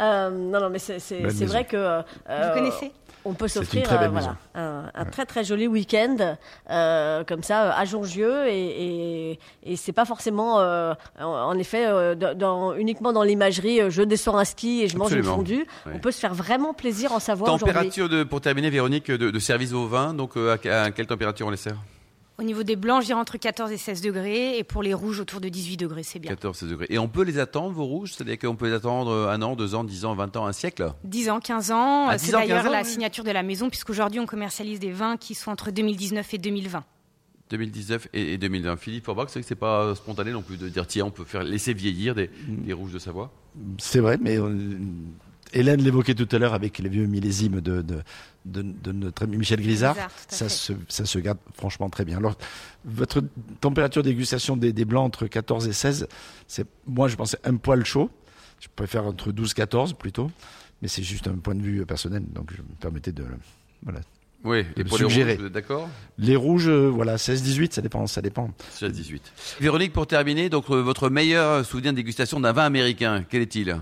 Euh, 0.00 0.30
non, 0.30 0.60
non, 0.60 0.68
mais 0.68 0.78
c'est 0.78 1.44
vrai 1.46 1.64
que. 1.64 1.76
euh, 1.76 2.02
Vous 2.28 2.54
connaissez? 2.60 2.92
On 3.24 3.32
peut 3.34 3.46
une 3.46 3.48
s'offrir 3.48 3.90
euh, 3.90 4.08
voilà, 4.08 4.36
un, 4.54 4.90
un 4.94 5.04
très 5.06 5.24
très 5.24 5.44
joli 5.44 5.66
week-end 5.66 6.36
euh, 6.70 7.24
comme 7.24 7.42
ça 7.42 7.64
euh, 7.64 7.72
à 7.74 7.84
Jongieux 7.86 8.46
et, 8.48 9.30
et, 9.32 9.38
et 9.62 9.76
c'est 9.76 9.92
pas 9.92 10.04
forcément 10.04 10.60
euh, 10.60 10.92
en, 11.18 11.24
en 11.26 11.58
effet 11.58 11.86
euh, 11.86 12.14
dans, 12.14 12.74
uniquement 12.74 13.12
dans 13.12 13.22
l'imagerie 13.22 13.90
je 13.90 14.02
descends 14.02 14.36
un 14.36 14.44
ski 14.44 14.82
et 14.82 14.88
je 14.88 14.98
mange 14.98 15.12
une 15.12 15.18
Absolument. 15.20 15.36
fondue. 15.36 15.66
Ouais. 15.86 15.92
On 15.94 15.98
peut 16.00 16.10
se 16.10 16.20
faire 16.20 16.34
vraiment 16.34 16.74
plaisir 16.74 17.12
en 17.12 17.18
aujourd'hui. 17.54 17.72
Température, 17.72 18.08
de, 18.08 18.24
pour 18.24 18.40
terminer, 18.40 18.68
Véronique, 18.70 19.10
de, 19.10 19.30
de 19.30 19.38
service 19.38 19.72
au 19.72 19.86
vin. 19.86 20.12
Donc, 20.12 20.36
à, 20.36 20.82
à 20.82 20.90
quelle 20.90 21.06
température 21.06 21.46
on 21.46 21.50
les 21.50 21.56
sert? 21.56 21.76
Au 22.36 22.42
niveau 22.42 22.64
des 22.64 22.74
blancs, 22.74 23.02
je 23.02 23.06
dirais 23.06 23.20
entre 23.20 23.36
14 23.38 23.70
et 23.70 23.76
16 23.76 24.00
degrés, 24.00 24.58
et 24.58 24.64
pour 24.64 24.82
les 24.82 24.92
rouges, 24.92 25.20
autour 25.20 25.40
de 25.40 25.48
18 25.48 25.76
degrés, 25.76 26.02
c'est 26.02 26.18
bien. 26.18 26.30
14 26.30 26.56
16 26.58 26.68
degrés. 26.68 26.86
Et 26.90 26.98
on 26.98 27.06
peut 27.08 27.22
les 27.22 27.38
attendre, 27.38 27.72
vos 27.72 27.84
rouges? 27.84 28.12
C'est-à-dire 28.12 28.38
qu'on 28.40 28.56
peut 28.56 28.66
les 28.66 28.72
attendre 28.72 29.10
euh, 29.12 29.28
un 29.30 29.40
an, 29.42 29.54
deux 29.54 29.76
ans, 29.76 29.84
dix 29.84 30.04
ans, 30.04 30.14
vingt 30.16 30.36
ans, 30.36 30.44
un 30.46 30.52
siècle? 30.52 30.92
10 31.04 31.30
ans, 31.30 31.38
15 31.38 31.70
ans, 31.70 32.06
Ah, 32.08 32.14
euh, 32.14 32.16
10 32.16 32.24
c'est 32.26 32.32
d'ailleurs 32.32 32.58
15 32.62 32.66
ans, 32.66 32.72
la 32.72 32.82
oui. 32.82 32.88
signature 32.88 33.22
de 33.22 33.30
la 33.30 33.44
maison, 33.44 33.68
puisqu'aujourd'hui 33.70 34.18
on 34.18 34.26
commercialise 34.26 34.80
des 34.80 34.90
vins 34.90 35.16
qui 35.16 35.34
sont 35.36 35.52
entre 35.52 35.70
2019 35.70 36.34
et 36.34 36.38
2020. 36.38 36.84
2019 37.50 38.08
et, 38.14 38.32
et 38.32 38.38
2020. 38.38 38.76
Philippe 38.78 39.04
Forbach, 39.04 39.26
c'est 39.28 39.34
vrai 39.34 39.42
que 39.42 39.46
c'est 39.48 39.54
pas 39.54 39.82
euh, 39.82 39.94
spontané 39.94 40.32
non 40.32 40.42
plus 40.42 40.56
de 40.56 40.68
dire 40.68 40.86
tiens, 40.88 41.04
on 41.04 41.10
peut 41.12 41.24
faire 41.24 41.44
laisser 41.44 41.72
vieillir 41.72 42.16
des, 42.16 42.30
Mm. 42.48 42.64
des 42.64 42.72
rouges 42.72 42.92
de 42.92 42.98
Savoie. 42.98 43.30
C'est 43.78 44.00
vrai, 44.00 44.18
mais 44.20 44.38
Hélène 45.54 45.80
l'évoquait 45.82 46.14
tout 46.14 46.28
à 46.32 46.38
l'heure 46.38 46.52
avec 46.54 46.78
les 46.78 46.88
vieux 46.88 47.06
millésimes 47.06 47.60
de, 47.60 47.80
de, 47.80 48.02
de, 48.44 48.62
de 48.62 48.92
notre 48.92 49.22
ami 49.22 49.36
Michel 49.38 49.60
Grisard. 49.60 49.96
Ça 50.28 50.48
se, 50.48 50.72
ça 50.88 51.06
se 51.06 51.18
garde 51.18 51.38
franchement 51.54 51.88
très 51.88 52.04
bien. 52.04 52.18
Alors, 52.18 52.36
votre 52.84 53.22
température 53.60 54.02
de 54.02 54.10
dégustation 54.10 54.56
des, 54.56 54.72
des 54.72 54.84
blancs 54.84 55.06
entre 55.06 55.26
14 55.26 55.68
et 55.68 55.72
16, 55.72 56.08
c'est, 56.48 56.66
moi, 56.86 57.08
je 57.08 57.16
pensais 57.16 57.38
un 57.44 57.56
poil 57.56 57.84
chaud. 57.84 58.10
Je 58.60 58.68
préfère 58.74 59.06
entre 59.06 59.32
12 59.32 59.52
et 59.52 59.54
14 59.54 59.92
plutôt. 59.94 60.30
Mais 60.82 60.88
c'est 60.88 61.02
juste 61.02 61.28
un 61.28 61.36
point 61.36 61.54
de 61.54 61.62
vue 61.62 61.86
personnel. 61.86 62.24
Donc, 62.28 62.50
je 62.54 62.60
me 62.60 62.76
permettais 62.80 63.12
de, 63.12 63.24
voilà. 63.82 64.00
Oui, 64.44 64.62
et 64.76 64.84
pour 64.84 64.98
les 64.98 65.04
suggérer. 65.04 65.36
rouges, 65.36 65.50
d'accord 65.50 65.88
Les 66.18 66.36
rouges, 66.36 66.68
euh, 66.68 66.90
voilà, 66.90 67.16
16, 67.16 67.42
18, 67.42 67.72
ça 67.72 67.80
dépend, 67.80 68.06
ça 68.06 68.20
dépend. 68.20 68.50
16, 68.72 68.92
18. 68.92 69.32
Véronique, 69.60 69.94
pour 69.94 70.06
terminer, 70.06 70.50
donc 70.50 70.66
euh, 70.68 70.82
votre 70.82 71.08
meilleur 71.08 71.64
souvenir 71.64 71.92
de 71.92 71.96
dégustation 71.96 72.40
d'un 72.40 72.52
vin 72.52 72.64
américain, 72.64 73.24
quel 73.26 73.40
est-il? 73.40 73.74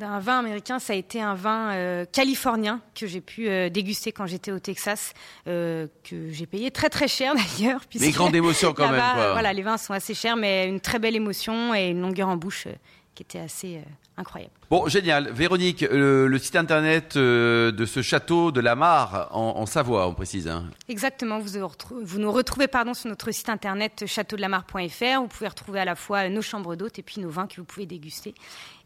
D'un 0.00 0.18
vin 0.18 0.38
américain, 0.38 0.78
ça 0.78 0.94
a 0.94 0.96
été 0.96 1.20
un 1.20 1.34
vin 1.34 1.72
euh, 1.72 2.06
californien 2.10 2.80
que 2.94 3.06
j'ai 3.06 3.20
pu 3.20 3.50
euh, 3.50 3.68
déguster 3.68 4.12
quand 4.12 4.24
j'étais 4.24 4.50
au 4.50 4.58
Texas, 4.58 5.12
euh, 5.46 5.88
que 6.08 6.30
j'ai 6.30 6.46
payé 6.46 6.70
très 6.70 6.88
très 6.88 7.06
cher 7.06 7.34
d'ailleurs. 7.58 7.82
puisque 7.86 8.06
Mais 8.06 8.10
grande 8.10 8.34
émotion 8.34 8.72
quand 8.72 8.90
même, 8.90 8.98
quoi. 8.98 9.32
Voilà, 9.32 9.52
les 9.52 9.60
vins 9.60 9.76
sont 9.76 9.92
assez 9.92 10.14
chers, 10.14 10.36
mais 10.36 10.66
une 10.66 10.80
très 10.80 10.98
belle 10.98 11.16
émotion 11.16 11.74
et 11.74 11.88
une 11.88 12.00
longueur 12.00 12.30
en 12.30 12.38
bouche 12.38 12.66
qui 13.14 13.24
était 13.24 13.40
assez 13.40 13.82
incroyable. 14.16 14.52
Bon, 14.70 14.86
génial. 14.88 15.30
Véronique, 15.32 15.80
le, 15.80 16.26
le 16.28 16.38
site 16.38 16.54
internet 16.56 17.16
euh, 17.16 17.72
de 17.72 17.84
ce 17.86 18.02
château 18.02 18.52
de 18.52 18.60
la 18.60 18.74
Mare 18.76 19.28
en, 19.32 19.56
en 19.56 19.66
Savoie, 19.66 20.06
on 20.06 20.14
précise. 20.14 20.46
hein. 20.46 20.66
Exactement, 20.88 21.38
vous, 21.40 22.18
nous 22.18 22.30
retrouvez 22.32 22.68
pardon, 22.68 22.94
sur 22.94 23.08
notre 23.08 23.30
site 23.32 23.48
internet 23.48 24.04
châteaudelamare.fr. 24.06 25.20
Vous 25.20 25.28
pouvez 25.28 25.48
retrouver 25.48 25.80
à 25.80 25.84
la 25.84 25.94
fois 25.96 26.28
nos 26.28 26.42
chambres 26.42 26.76
d'hôtes 26.76 26.98
et 26.98 27.02
puis 27.02 27.20
nos 27.20 27.30
vins 27.30 27.46
que 27.46 27.56
vous 27.56 27.64
pouvez 27.64 27.86
déguster. 27.86 28.34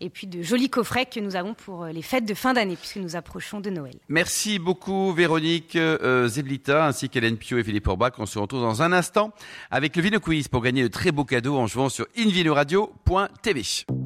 Et 0.01 0.11
puis 0.11 0.27
de 0.27 0.43
jolis 0.43 0.71
coffrets 0.71 1.07
que 1.07 1.21
nous 1.21 1.37
avons 1.37 1.55
pour 1.55 1.85
euh, 1.85 1.91
les 1.93 2.03
fêtes 2.03 2.27
de 2.27 2.35
fin 2.35 2.53
d'année, 2.55 2.77
puisque 2.77 2.97
nous 2.97 3.17
approchons 3.17 3.61
de 3.61 3.71
Noël. 3.71 3.95
Merci 4.09 4.59
beaucoup 4.59 5.13
Véronique 5.13 5.77
euh, 5.77 6.29
Zeblita 6.29 6.87
ainsi 6.87 7.09
qu'Hélène 7.09 7.37
Pio 7.37 7.59
et 7.59 7.65
Philippe 7.65 7.89
Orbach. 7.89 8.13
On 8.19 8.27
se 8.27 8.39
retrouve 8.39 8.61
dans 8.61 8.83
un 8.83 8.93
instant 8.93 9.33
avec 9.71 9.97
le 9.97 10.03
Vino 10.03 10.21
Quiz 10.21 10.49
pour 10.49 10.63
gagner 10.63 10.83
de 10.83 10.89
très 10.89 11.13
beaux 11.13 11.25
cadeaux 11.25 11.57
en 11.59 11.67
jouant 11.67 11.89
sur 11.89 12.07
invinoradio.tv. 12.17 13.63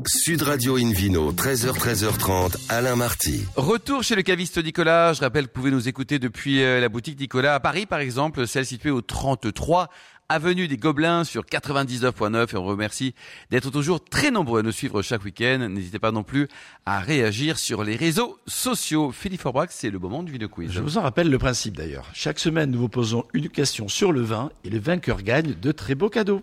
Sud 0.07 0.43
Radio 0.43 0.77
Invino, 0.77 1.18
13h, 1.19 1.73
13h30, 1.73 2.57
Alain 2.69 2.95
Marty. 2.95 3.45
Retour 3.57 4.05
chez 4.05 4.15
le 4.15 4.23
caviste 4.23 4.63
Nicolas. 4.65 5.13
Je 5.15 5.21
rappelle 5.21 5.49
que 5.49 5.49
vous 5.49 5.61
pouvez 5.61 5.71
nous 5.73 5.89
écouter 5.89 6.21
depuis 6.21 6.63
euh, 6.63 6.81
la 6.81 6.89
boutique 6.89 7.19
Nicolas 7.19 7.57
à 7.57 7.61
Paris, 7.61 7.87
par 7.87 7.99
exemple, 7.99 8.47
celle 8.47 8.65
située 8.65 8.93
au 8.93 9.01
33 9.01 9.89
avenue 10.29 10.69
des 10.69 10.77
Gobelins 10.77 11.25
sur 11.25 11.45
99.9. 11.45 12.53
Et 12.53 12.57
on 12.57 12.65
remercie 12.65 13.15
d'être 13.51 13.71
toujours 13.71 14.03
très 14.03 14.31
nombreux 14.31 14.61
à 14.61 14.63
nous 14.63 14.71
suivre 14.71 15.03
chaque 15.03 15.25
week-end. 15.25 15.69
N'hésitez 15.69 15.99
pas 15.99 16.13
non 16.13 16.23
plus 16.23 16.47
à 16.87 17.01
réagir 17.01 17.59
sur 17.59 17.83
les 17.83 17.97
réseaux 17.97 18.39
sociaux. 18.47 19.11
Philippe 19.11 19.41
Forbach, 19.41 19.71
c'est 19.71 19.91
le 19.91 19.99
moment 19.99 20.23
du 20.23 20.31
vidéo 20.31 20.49
quiz. 20.49 20.71
Je 20.71 20.81
vous 20.81 20.99
en 20.99 21.03
rappelle 21.03 21.31
le 21.31 21.39
principe 21.39 21.77
d'ailleurs. 21.77 22.07
Chaque 22.15 22.39
semaine, 22.39 22.71
nous 22.71 22.79
vous 22.79 22.89
posons 22.89 23.25
une 23.35 23.49
question 23.49 23.89
sur 23.89 24.13
le 24.13 24.21
vin 24.21 24.51
et 24.63 24.71
le 24.71 24.79
vainqueur 24.79 25.23
gagne 25.23 25.55
de 25.61 25.73
très 25.73 25.97
beaux 25.97 26.11
cadeaux. 26.11 26.43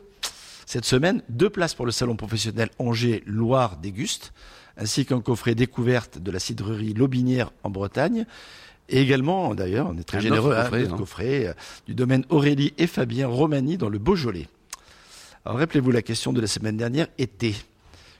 Cette 0.65 0.85
semaine, 0.85 1.21
deux 1.29 1.49
places 1.49 1.75
pour 1.75 1.85
le 1.85 1.93
salon 1.93 2.17
professionnel 2.17 2.69
Angers 2.77 3.23
Loire 3.25 3.77
Déguste, 3.77 4.33
ainsi 4.77 5.05
qu'un 5.05 5.21
coffret 5.21 5.55
découverte 5.55 6.19
de 6.19 6.31
la 6.31 6.39
cidrerie 6.39 6.93
Lobinière 6.93 7.51
en 7.63 7.69
Bretagne. 7.69 8.25
Et 8.87 9.01
également, 9.01 9.55
d'ailleurs, 9.55 9.87
on 9.89 9.97
est 9.97 10.03
très 10.03 10.17
Un 10.17 10.21
généreux, 10.21 10.51
autre 10.51 10.61
coffret, 10.63 10.81
notre 10.81 10.93
hein. 10.93 10.97
coffret 10.97 11.47
euh, 11.47 11.53
du 11.87 11.95
domaine 11.95 12.23
Aurélie 12.29 12.73
et 12.77 12.87
Fabien 12.87 13.27
Romani 13.27 13.77
dans 13.77 13.89
le 13.89 13.97
Beaujolais. 13.97 14.47
Alors 15.43 15.59
rappelez-vous, 15.59 15.91
la 15.91 16.01
question 16.01 16.33
de 16.33 16.41
la 16.41 16.47
semaine 16.47 16.77
dernière 16.77 17.07
était 17.17 17.55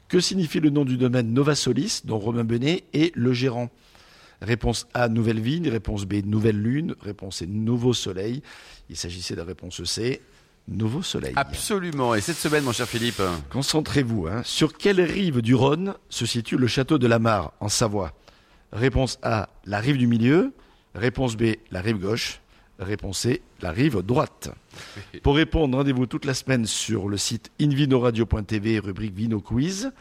que 0.07 0.19
signifie 0.19 0.59
le 0.59 0.69
nom 0.69 0.85
du 0.85 0.97
domaine 0.97 1.33
Nova 1.33 1.55
Solis, 1.55 2.01
dont 2.03 2.19
Romain 2.19 2.43
Benet 2.43 2.83
est 2.93 3.15
le 3.15 3.33
gérant? 3.33 3.69
Réponse 4.41 4.87
A, 4.93 5.07
nouvelle 5.07 5.39
vigne. 5.39 5.69
Réponse 5.69 6.05
B, 6.05 6.25
nouvelle 6.25 6.61
lune. 6.61 6.95
Réponse 7.01 7.37
C, 7.37 7.47
nouveau 7.47 7.93
soleil. 7.93 8.41
Il 8.89 8.95
s'agissait 8.95 9.33
de 9.33 9.39
la 9.39 9.45
réponse 9.45 9.83
C, 9.83 10.21
nouveau 10.67 11.01
soleil. 11.01 11.33
Absolument. 11.35 12.15
Et 12.15 12.21
cette 12.21 12.37
semaine, 12.37 12.63
mon 12.63 12.71
cher 12.71 12.87
Philippe, 12.87 13.21
Concentrez-vous. 13.49 14.27
hein. 14.27 14.41
Sur 14.43 14.77
quelle 14.77 15.01
rive 15.01 15.41
du 15.41 15.55
Rhône 15.55 15.93
se 16.09 16.25
situe 16.25 16.57
le 16.57 16.67
château 16.67 16.97
de 16.97 17.07
la 17.07 17.19
Mare, 17.19 17.53
en 17.59 17.69
Savoie? 17.69 18.13
Réponse 18.71 19.19
A, 19.21 19.49
la 19.65 19.79
rive 19.79 19.97
du 19.97 20.07
milieu. 20.07 20.53
Réponse 20.95 21.35
B, 21.35 21.55
la 21.71 21.81
rive 21.81 21.99
gauche. 21.99 22.39
Réponse 22.79 23.19
C, 23.19 23.41
la 23.61 23.71
rive 23.71 24.01
droite. 24.01 24.49
Pour 25.23 25.35
répondre, 25.35 25.77
rendez-vous 25.77 26.05
toute 26.05 26.25
la 26.25 26.33
semaine 26.33 26.65
sur 26.65 27.07
le 27.07 27.17
site 27.17 27.51
invinoradio.tv, 27.61 28.79
rubrique 28.79 29.13
Vino 29.15 29.39
Quiz. 29.39 29.91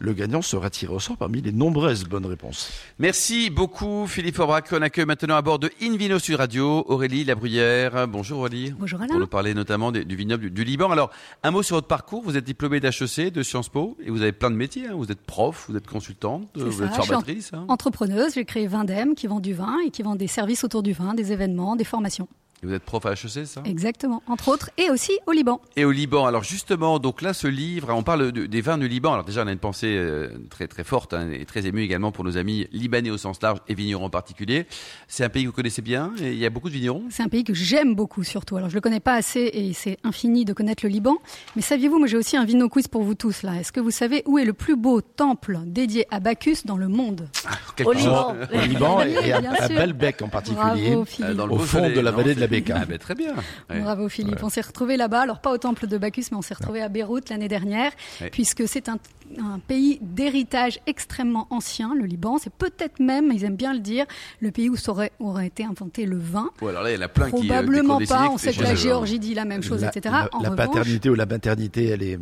Le 0.00 0.12
gagnant 0.12 0.42
sera 0.42 0.70
tiré 0.70 0.92
au 0.92 0.98
sort 0.98 1.16
parmi 1.16 1.40
les 1.40 1.52
nombreuses 1.52 2.02
bonnes 2.04 2.26
réponses. 2.26 2.68
merci 2.98 3.48
beaucoup 3.48 4.08
Philippe 4.08 4.34
Forbach. 4.34 4.64
On 4.72 4.82
accueille 4.82 5.06
maintenant 5.06 5.36
à 5.36 5.40
bord 5.42 5.60
de 5.60 5.70
Invino 5.80 6.18
Sud 6.18 6.34
Radio 6.34 6.84
Aurélie 6.88 7.22
Labruyère. 7.24 8.08
Bonjour 8.08 8.40
Aurélie. 8.40 8.72
Bonjour 8.76 8.98
Pour 8.98 9.08
Alain. 9.08 9.20
nous 9.20 9.26
parler 9.28 9.54
notamment 9.54 9.92
du 9.92 10.16
vignoble 10.16 10.42
du, 10.42 10.50
du 10.50 10.64
Liban. 10.64 10.90
Alors, 10.90 11.10
un 11.44 11.52
mot 11.52 11.62
sur 11.62 11.76
votre 11.76 11.86
parcours. 11.86 12.22
Vous 12.24 12.36
êtes 12.36 12.44
diplômé 12.44 12.80
d'HEC, 12.80 13.32
de 13.32 13.42
Sciences 13.44 13.68
Po, 13.68 13.96
et 14.04 14.10
vous 14.10 14.20
avez 14.22 14.32
plein 14.32 14.50
de 14.50 14.56
métiers. 14.56 14.88
hein. 14.88 14.94
Vous 14.96 15.12
êtes 15.12 15.22
prof, 15.22 15.66
vous 15.68 15.76
êtes 15.76 15.86
consultante, 15.86 16.48
vous 16.56 16.72
ça, 16.72 16.86
êtes 16.86 16.94
formatrice. 16.94 17.52
hein. 17.54 17.64
Entrepreneuse, 17.68 18.34
j'ai 18.34 18.44
créé 18.44 18.66
Vindem 18.66 19.14
qui 19.14 19.28
vend 19.28 19.38
du 19.38 19.54
vin 19.54 19.78
et 19.86 19.90
qui 19.90 20.02
vend 20.02 20.16
des 20.16 20.26
services 20.26 20.64
autour 20.64 20.82
du 20.82 20.92
vin, 20.92 21.14
des 21.14 21.30
événements, 21.30 21.76
des 21.76 21.84
formations. 21.84 22.28
Et 22.62 22.66
vous 22.66 22.72
êtes 22.72 22.82
prof 22.84 23.04
à 23.04 23.12
HEC, 23.12 23.46
ça 23.46 23.62
Exactement, 23.66 24.22
entre 24.26 24.48
autres, 24.48 24.70
et 24.78 24.88
aussi 24.90 25.12
au 25.26 25.32
Liban. 25.32 25.60
Et 25.76 25.84
au 25.84 25.90
Liban. 25.90 26.24
Alors 26.24 26.42
justement, 26.44 26.98
donc 26.98 27.20
là, 27.20 27.34
ce 27.34 27.46
livre, 27.46 27.88
on 27.92 28.02
parle 28.02 28.32
de- 28.32 28.46
des 28.46 28.60
vins 28.62 28.78
du 28.78 28.88
Liban. 28.88 29.12
Alors 29.12 29.24
déjà, 29.24 29.42
on 29.44 29.46
a 29.46 29.52
une 29.52 29.58
pensée 29.58 29.94
euh, 29.98 30.28
très 30.48 30.66
très 30.66 30.82
forte 30.84 31.12
hein, 31.12 31.28
et 31.30 31.44
très 31.44 31.66
émue 31.66 31.82
également 31.82 32.10
pour 32.12 32.24
nos 32.24 32.38
amis 32.38 32.66
libanais 32.72 33.10
au 33.10 33.18
sens 33.18 33.42
large 33.42 33.58
et 33.68 33.74
vignerons 33.74 34.06
en 34.06 34.10
particulier. 34.10 34.66
C'est 35.08 35.24
un 35.24 35.28
pays 35.28 35.42
que 35.42 35.48
vous 35.48 35.54
connaissez 35.54 35.82
bien. 35.82 36.12
Et 36.22 36.32
il 36.32 36.38
y 36.38 36.46
a 36.46 36.50
beaucoup 36.50 36.68
de 36.68 36.74
vignerons? 36.74 37.02
C'est 37.10 37.22
un 37.22 37.28
pays 37.28 37.44
que 37.44 37.52
j'aime 37.54 37.94
beaucoup 37.94 38.24
surtout. 38.24 38.56
Alors 38.56 38.70
je 38.70 38.74
le 38.74 38.80
connais 38.80 39.00
pas 39.00 39.14
assez 39.14 39.50
et 39.52 39.72
c'est 39.74 39.98
infini 40.04 40.44
de 40.46 40.52
connaître 40.54 40.84
le 40.86 40.90
Liban. 40.90 41.18
Mais 41.56 41.62
saviez-vous, 41.62 41.98
moi 41.98 42.06
j'ai 42.08 42.16
aussi 42.16 42.36
un 42.38 42.44
vino 42.46 42.68
quiz 42.70 42.88
pour 42.88 43.02
vous 43.02 43.14
tous 43.14 43.42
là. 43.42 43.56
Est-ce 43.60 43.72
que 43.72 43.80
vous 43.80 43.90
savez 43.90 44.22
où 44.26 44.38
est 44.38 44.44
le 44.46 44.54
plus 44.54 44.76
beau 44.76 45.00
temple 45.02 45.58
dédié 45.66 46.06
à 46.10 46.18
Bacchus 46.20 46.58
dans 46.64 46.76
le 46.78 46.88
monde? 46.88 47.28
Quelque 47.76 47.88
Au 47.90 47.92
chose. 47.92 48.02
Liban. 48.04 48.36
Au 48.54 48.66
Liban 48.66 49.00
et, 49.02 49.28
et 49.28 49.32
à, 49.32 49.38
à. 49.64 49.68
Belbec 49.68 50.22
en 50.22 50.28
particulier. 50.28 50.56
Bravo. 50.94 51.04
Euh, 51.20 51.34
dans 51.34 51.46
le 51.46 51.52
Au 51.52 51.58
fond 51.58 51.78
soleil, 51.78 51.94
de 51.94 52.00
la 52.00 52.10
non, 52.10 52.16
vallée 52.16 52.34
de 52.34 52.40
la 52.40 52.46
Ah 52.74 52.84
ben, 52.86 52.98
très 52.98 53.14
bien. 53.14 53.34
Ouais. 53.70 53.80
Bravo 53.80 54.08
Philippe. 54.08 54.42
On 54.42 54.48
s'est 54.48 54.60
retrouvé 54.60 54.96
là-bas, 54.96 55.22
alors 55.22 55.40
pas 55.40 55.50
au 55.52 55.58
temple 55.58 55.86
de 55.86 55.98
Bacchus, 55.98 56.26
mais 56.30 56.36
on 56.36 56.42
s'est 56.42 56.54
retrouvé 56.54 56.82
à 56.82 56.88
Beyrouth 56.88 57.30
l'année 57.30 57.48
dernière, 57.48 57.92
Ouais. 58.20 58.30
puisque 58.30 58.66
c'est 58.68 58.88
un, 58.88 58.98
un 59.40 59.58
pays 59.58 59.98
d'héritage 60.02 60.78
extrêmement 60.86 61.46
ancien, 61.50 61.94
le 61.94 62.04
Liban. 62.04 62.38
C'est 62.38 62.52
peut-être 62.52 63.00
même, 63.00 63.30
ils 63.32 63.44
aiment 63.44 63.56
bien 63.56 63.72
le 63.72 63.80
dire, 63.80 64.04
le 64.40 64.50
pays 64.50 64.68
où 64.68 64.76
aurait, 64.88 65.12
aurait 65.20 65.46
été 65.46 65.64
inventé 65.64 66.06
le 66.06 66.18
vin. 66.18 66.50
Alors 66.62 66.82
là, 66.82 66.90
il 66.92 66.96
y 66.96 66.98
en 66.98 67.02
a 67.02 67.08
plein 67.08 67.30
qui. 67.30 67.36
euh, 67.36 67.38
Probablement 67.38 67.98
qui 67.98 68.04
ont 68.04 68.06
pas. 68.06 68.28
On 68.30 68.38
sait 68.38 68.52
que 68.52 68.62
la. 68.62 68.74
Géorgie 68.74 69.18
dit 69.18 69.34
la 69.34 69.44
même 69.44 69.62
chose, 69.62 69.82
la, 69.82 69.88
etc. 69.88 70.14
la- 70.14 70.28
en 70.32 70.42
la 70.42 70.50
revanche, 70.50 70.66
paternité 70.66 71.08
ou 71.10 71.14
la 71.14 71.26
maternité, 71.26 71.86
elle 71.86 72.02
est, 72.02 72.18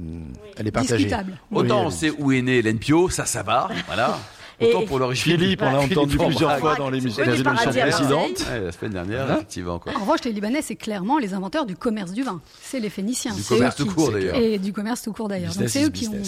elle 0.56 0.66
est 0.66 0.70
partagée. 0.70 1.04
discutable. 1.04 1.38
Autant 1.50 1.80
Oui, 1.80 1.86
on 1.86 1.90
sait 1.90 2.10
où 2.18 2.30
est 2.32 2.42
né 2.42 2.58
Hélène 2.58 2.78
Pio, 2.78 3.08
ça, 3.08 3.24
ça 3.26 3.42
va. 3.42 3.68
Voilà. 3.86 4.18
Autant 4.68 4.82
pour 4.86 4.98
l'origine. 4.98 5.36
Philippe, 5.38 5.62
on 5.62 5.70
l'a 5.72 5.80
entendu 5.80 6.16
plusieurs 6.18 6.58
fois 6.58 6.76
dans 6.76 6.90
l'émission. 6.90 7.22
Ouais, 7.22 7.30
la 8.60 8.72
semaine 8.72 8.92
dernière, 8.92 9.30
Hein 9.30 9.34
effectivement. 9.36 9.78
Quoi. 9.78 9.92
En 9.96 10.00
revanche, 10.00 10.20
les 10.24 10.32
Libanais, 10.32 10.62
c'est 10.62 10.76
clairement 10.76 11.18
les 11.18 11.34
inventeurs 11.34 11.66
du 11.66 11.76
commerce 11.76 12.12
du 12.12 12.22
vin. 12.22 12.40
C'est 12.62 12.80
les 12.80 12.90
Phéniciens. 12.90 13.34
Du 13.34 13.42
C'est 13.42 13.54
commerce 13.56 13.74
eux 13.80 13.84
tout 13.84 13.90
qui- 13.90 13.94
court, 13.94 14.12
d'ailleurs. 14.12 14.36
Et 14.36 14.58
du 14.58 14.72
commerce 14.72 15.02
tout 15.02 15.12
court 15.12 15.28
d'ailleurs. 15.28 15.54
Donc 15.54 15.68
c'est 15.68 15.84
eux 15.84 15.90
qui 15.90 16.08
ont 16.08 16.22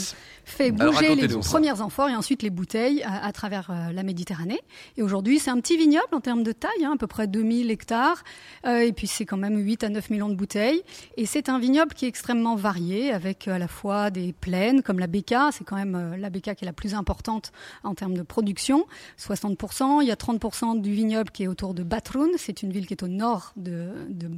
fait 0.45 0.73
Alors, 0.81 0.95
bouger 0.95 1.15
les 1.15 1.29
premières 1.29 1.81
amphores 1.83 2.09
et 2.09 2.17
ensuite 2.17 2.43
les 2.43 2.51
bouteilles 2.51 3.03
à, 3.03 3.25
à 3.25 3.33
travers 3.33 3.71
euh, 3.71 3.93
la 3.93 4.03
Méditerranée. 4.03 4.61
Et 4.97 5.03
aujourd'hui, 5.03 5.39
c'est 5.39 5.51
un 5.51 5.61
petit 5.61 5.77
vignoble 5.77 6.09
en 6.13 6.21
termes 6.21 6.43
de 6.43 6.53
taille, 6.53 6.85
hein, 6.85 6.93
à 6.95 6.97
peu 6.97 7.07
près 7.07 7.27
2000 7.27 7.71
hectares. 7.71 8.23
Euh, 8.67 8.81
et 8.81 8.93
puis 8.93 9.07
c'est 9.07 9.25
quand 9.25 9.37
même 9.37 9.59
8 9.59 9.85
à 9.85 9.89
9 9.89 10.11
millions 10.11 10.29
de 10.29 10.35
bouteilles. 10.35 10.83
Et 11.17 11.27
c'est 11.27 11.49
un 11.49 11.59
vignoble 11.59 11.95
qui 11.95 12.05
est 12.05 12.09
extrêmement 12.09 12.57
varié, 12.57 13.13
avec 13.13 13.49
euh, 13.49 13.55
à 13.55 13.59
la 13.59 13.69
fois 13.69 14.11
des 14.11 14.33
plaines 14.33 14.83
comme 14.83 14.99
la 14.99 15.07
Béca. 15.07 15.51
C'est 15.53 15.65
quand 15.65 15.77
même 15.77 15.95
euh, 15.95 16.17
la 16.17 16.31
Béca 16.31 16.55
qui 16.55 16.65
est 16.65 16.67
la 16.67 16.73
plus 16.73 16.95
importante 16.95 17.53
en 17.83 17.95
termes 17.95 18.15
de 18.15 18.23
production, 18.23 18.87
60%. 19.19 20.03
Il 20.03 20.09
y 20.09 20.11
a 20.11 20.17
30% 20.17 20.81
du 20.81 20.93
vignoble 20.93 21.31
qui 21.31 21.45
est 21.45 21.49
autour 21.49 21.75
de 21.75 21.83
Batroun. 21.83 22.31
C'est 22.37 22.63
une 22.63 22.73
ville 22.73 22.87
qui 22.87 22.95
est 22.95 23.03
au 23.03 23.09
nord 23.09 23.53
de, 23.57 23.89
de 24.09 24.29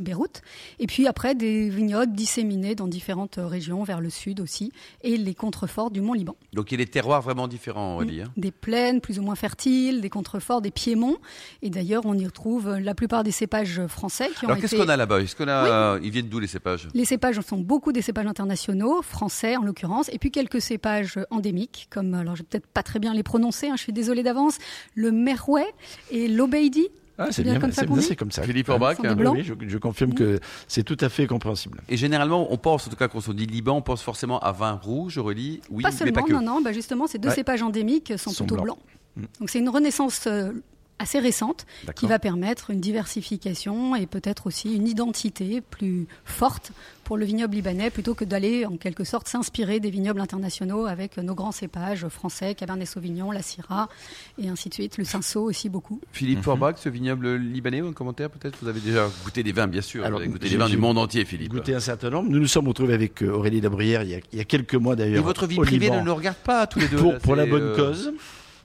Beyrouth. 0.00 0.42
Et 0.78 0.86
puis 0.86 1.06
après, 1.06 1.34
des 1.34 1.68
vignobles 1.68 2.12
disséminés 2.12 2.74
dans 2.74 2.86
différentes 2.86 3.38
euh, 3.38 3.46
régions, 3.46 3.82
vers 3.84 4.00
le 4.00 4.10
sud 4.10 4.40
aussi, 4.40 4.72
et 5.02 5.16
les 5.16 5.34
contreforts 5.52 5.90
du 5.90 6.00
Mont 6.00 6.14
Liban. 6.14 6.34
Donc 6.54 6.72
il 6.72 6.80
y 6.80 6.82
a 6.82 6.84
des 6.84 6.90
terroirs 6.90 7.20
vraiment 7.20 7.46
différents, 7.46 7.96
Aurélie. 7.96 8.22
hein. 8.22 8.32
Des 8.38 8.50
plaines 8.50 9.00
plus 9.02 9.18
ou 9.18 9.22
moins 9.22 9.34
fertiles, 9.34 10.00
des 10.00 10.08
contreforts, 10.08 10.62
des 10.62 10.70
piémonts. 10.70 11.18
Et 11.60 11.68
d'ailleurs, 11.68 12.02
on 12.06 12.14
y 12.14 12.24
retrouve 12.24 12.68
euh, 12.68 12.80
la 12.80 12.94
plupart 12.94 13.22
des 13.22 13.30
cépages 13.32 13.86
français 13.86 14.30
qui 14.34 14.46
ont 14.46 14.48
Alors 14.48 14.60
qu'est-ce 14.60 14.76
qu'on 14.76 14.88
a 14.88 14.96
là-bas? 14.96 15.20
Est-ce 15.20 15.36
qu'on 15.36 15.48
a 15.48 15.98
Ils 16.02 16.10
viennent 16.10 16.28
d'où 16.28 16.38
les 16.40 16.46
cépages? 16.46 16.88
Les 16.94 17.04
cépages 17.04 17.38
sont 17.40 17.58
beaucoup 17.58 17.92
des 17.92 18.00
cépages 18.02 18.26
internationaux, 18.26 19.02
français 19.02 19.56
en 19.56 19.62
l'occurrence, 19.62 20.08
et 20.10 20.18
puis 20.18 20.30
quelques 20.30 20.62
cépages 20.62 21.18
endémiques, 21.30 21.88
comme, 21.90 22.14
alors 22.14 22.34
je 22.34 22.42
vais 22.42 22.48
peut-être 22.48 22.66
pas 22.66 22.82
très 22.82 22.98
bien 22.98 23.12
les 23.12 23.22
prononcer, 23.22 23.68
hein, 23.68 23.74
je 23.76 23.82
suis 23.82 23.92
désolée 23.92 24.22
d'avance, 24.22 24.56
le 24.94 25.12
Merouet 25.12 25.66
et 26.10 26.28
l'Obeidi. 26.28 26.88
Ah, 27.18 27.26
c'est 27.30 27.42
bien 27.42 27.52
bien, 27.52 27.60
comme 27.60 27.72
ça 27.72 27.82
c'est 28.00 28.16
comme 28.16 28.30
ça. 28.32 28.42
Philippe 28.42 28.68
Orbach, 28.68 28.96
hein. 29.04 29.14
oui, 29.18 29.42
je, 29.44 29.54
je 29.66 29.78
confirme 29.78 30.14
que 30.14 30.40
c'est 30.66 30.82
tout 30.82 30.96
à 31.00 31.08
fait 31.08 31.26
compréhensible. 31.26 31.80
Et 31.88 31.96
généralement, 31.96 32.52
on 32.52 32.56
pense, 32.56 32.86
en 32.86 32.90
tout 32.90 32.96
cas, 32.96 33.08
quand 33.08 33.20
on 33.28 33.32
dit 33.32 33.46
Liban, 33.46 33.76
on 33.76 33.82
pense 33.82 34.02
forcément 34.02 34.38
à 34.40 34.50
vin 34.52 34.72
rouge, 34.72 35.18
Aurélie. 35.18 35.60
Oui, 35.70 35.82
pas 35.82 35.90
mais 35.90 35.96
seulement, 35.96 36.14
pas 36.14 36.22
que. 36.22 36.32
non, 36.32 36.40
non, 36.40 36.60
bah 36.62 36.72
justement, 36.72 37.06
ces 37.06 37.18
deux 37.18 37.28
Ouais. 37.28 37.34
cépages 37.34 37.62
endémiques 37.62 38.12
sont, 38.16 38.30
Sont 38.30 38.44
plutôt 38.44 38.62
blancs. 38.62 38.78
blancs. 39.16 39.28
Donc 39.40 39.50
c'est 39.50 39.58
une 39.58 39.68
renaissance 39.68 40.24
euh, 40.26 40.52
assez 41.02 41.18
récente 41.18 41.66
qui 41.96 42.06
va 42.06 42.18
permettre 42.18 42.70
une 42.70 42.80
diversification 42.80 43.94
et 43.96 44.06
peut-être 44.06 44.46
aussi 44.46 44.74
une 44.74 44.86
identité 44.88 45.60
plus 45.60 46.06
forte 46.24 46.72
pour 47.04 47.16
le 47.16 47.24
vignoble 47.24 47.54
libanais 47.56 47.90
plutôt 47.90 48.14
que 48.14 48.24
d'aller 48.24 48.64
en 48.64 48.76
quelque 48.76 49.04
sorte 49.04 49.28
s'inspirer 49.28 49.80
des 49.80 49.90
vignobles 49.90 50.20
internationaux 50.20 50.86
avec 50.86 51.18
nos 51.18 51.34
grands 51.34 51.52
cépages 51.52 52.06
français, 52.08 52.54
Cabernet 52.54 52.86
Sauvignon, 52.88 53.32
la 53.32 53.42
Syrah 53.42 53.88
et 54.38 54.48
ainsi 54.48 54.68
de 54.68 54.74
suite, 54.74 54.96
le 54.98 55.04
Cinsault 55.04 55.42
aussi 55.42 55.68
beaucoup. 55.68 56.00
Philippe 56.12 56.38
Mhm. 56.38 56.44
Forbach, 56.44 56.76
ce 56.78 56.88
vignoble 56.88 57.34
libanais, 57.36 57.80
un 57.80 57.92
commentaire 57.92 58.30
peut-être? 58.30 58.56
Vous 58.62 58.68
avez 58.68 58.80
déjà 58.80 59.08
goûté 59.24 59.42
des 59.42 59.52
vins, 59.52 59.66
bien 59.66 59.82
sûr. 59.82 60.04
Alors, 60.04 60.18
vous 60.20 60.24
avez 60.24 60.32
goûté 60.32 60.48
des 60.48 60.56
vins 60.56 60.68
du 60.68 60.76
monde 60.78 60.96
entier, 60.98 61.24
Philippe. 61.24 61.50
Goûté 61.52 61.74
un 61.74 61.80
certain 61.80 62.10
nombre. 62.10 62.30
Nous 62.30 62.38
nous 62.38 62.46
sommes 62.46 62.68
retrouvés 62.68 62.94
avec 62.94 63.22
euh, 63.22 63.30
Aurélie 63.32 63.60
Labrière 63.60 64.02
il 64.04 64.10
y 64.10 64.14
a, 64.14 64.18
il 64.32 64.38
y 64.38 64.40
a 64.40 64.44
quelques 64.44 64.74
mois 64.76 64.94
Et 64.94 64.98
d'ailleurs. 64.98 65.24
votre 65.24 65.46
vie 65.46 65.56
privée 65.56 65.90
ne 65.90 66.00
nous 66.00 66.14
regarde 66.14 66.36
pas 66.38 66.66
tous 66.66 66.78
les 66.78 66.88
deux. 66.88 66.96
pour, 66.96 67.12
là, 67.12 67.18
pour 67.18 67.36
la 67.36 67.46
bonne 67.46 67.62
euh, 67.62 67.76
cause. 67.76 68.12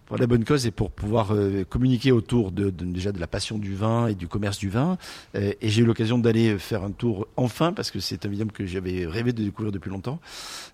Pour 0.07 0.17
la 0.17 0.25
bonne 0.25 0.45
cause 0.45 0.65
et 0.65 0.71
pour 0.71 0.89
pouvoir 0.91 1.33
euh, 1.33 1.65
communiquer 1.65 2.13
autour 2.13 2.51
de, 2.53 2.69
de- 2.69 2.85
déjà 2.85 3.11
de 3.11 3.19
la 3.19 3.27
passion 3.27 3.57
du 3.57 3.75
vin 3.75 4.07
et 4.07 4.15
du 4.15 4.27
commerce 4.29 4.57
du 4.57 4.69
vin. 4.69 4.97
Euh, 5.35 5.51
et 5.61 5.67
j'ai 5.67 5.81
eu 5.81 5.85
l'occasion 5.85 6.17
d'aller 6.17 6.57
faire 6.57 6.83
un 6.85 6.91
tour 6.91 7.27
enfin 7.35 7.73
parce 7.73 7.91
que 7.91 7.99
c'est 7.99 8.25
un 8.25 8.29
vignoble 8.29 8.53
que 8.53 8.65
j'avais 8.65 9.05
rêvé 9.05 9.33
de 9.33 9.43
découvrir 9.43 9.73
depuis 9.73 9.89
longtemps. 9.89 10.19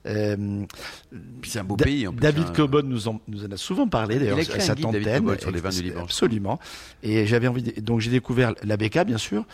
Euh, 0.05 0.63
c'est 1.43 1.57
un 1.59 1.63
beau 1.63 1.75
Da- 1.75 1.85
pays. 1.85 2.05
En 2.07 2.11
plus, 2.11 2.19
David 2.21 2.43
hein. 2.47 2.53
Cobon 2.55 2.83
nous 2.85 3.07
en, 3.07 3.19
nous 3.27 3.43
en 3.43 3.51
a 3.51 3.57
souvent 3.57 3.87
parlé 3.87 4.19
d'ailleurs 4.19 4.37
à 4.37 4.59
sa 4.59 4.73
antenne. 4.73 5.37
Sur 5.39 5.51
les 5.51 5.61
vins 5.61 5.69
du 5.69 5.81
Liban. 5.81 6.01
Absolument. 6.03 6.59
Et 7.01 7.25
j'avais 7.25 7.47
envie 7.47 7.63
de- 7.63 7.81
donc 7.81 8.01
j'ai 8.01 8.11
découvert 8.11 8.53
la 8.63 8.77
bien 8.77 9.17
sûr 9.17 9.45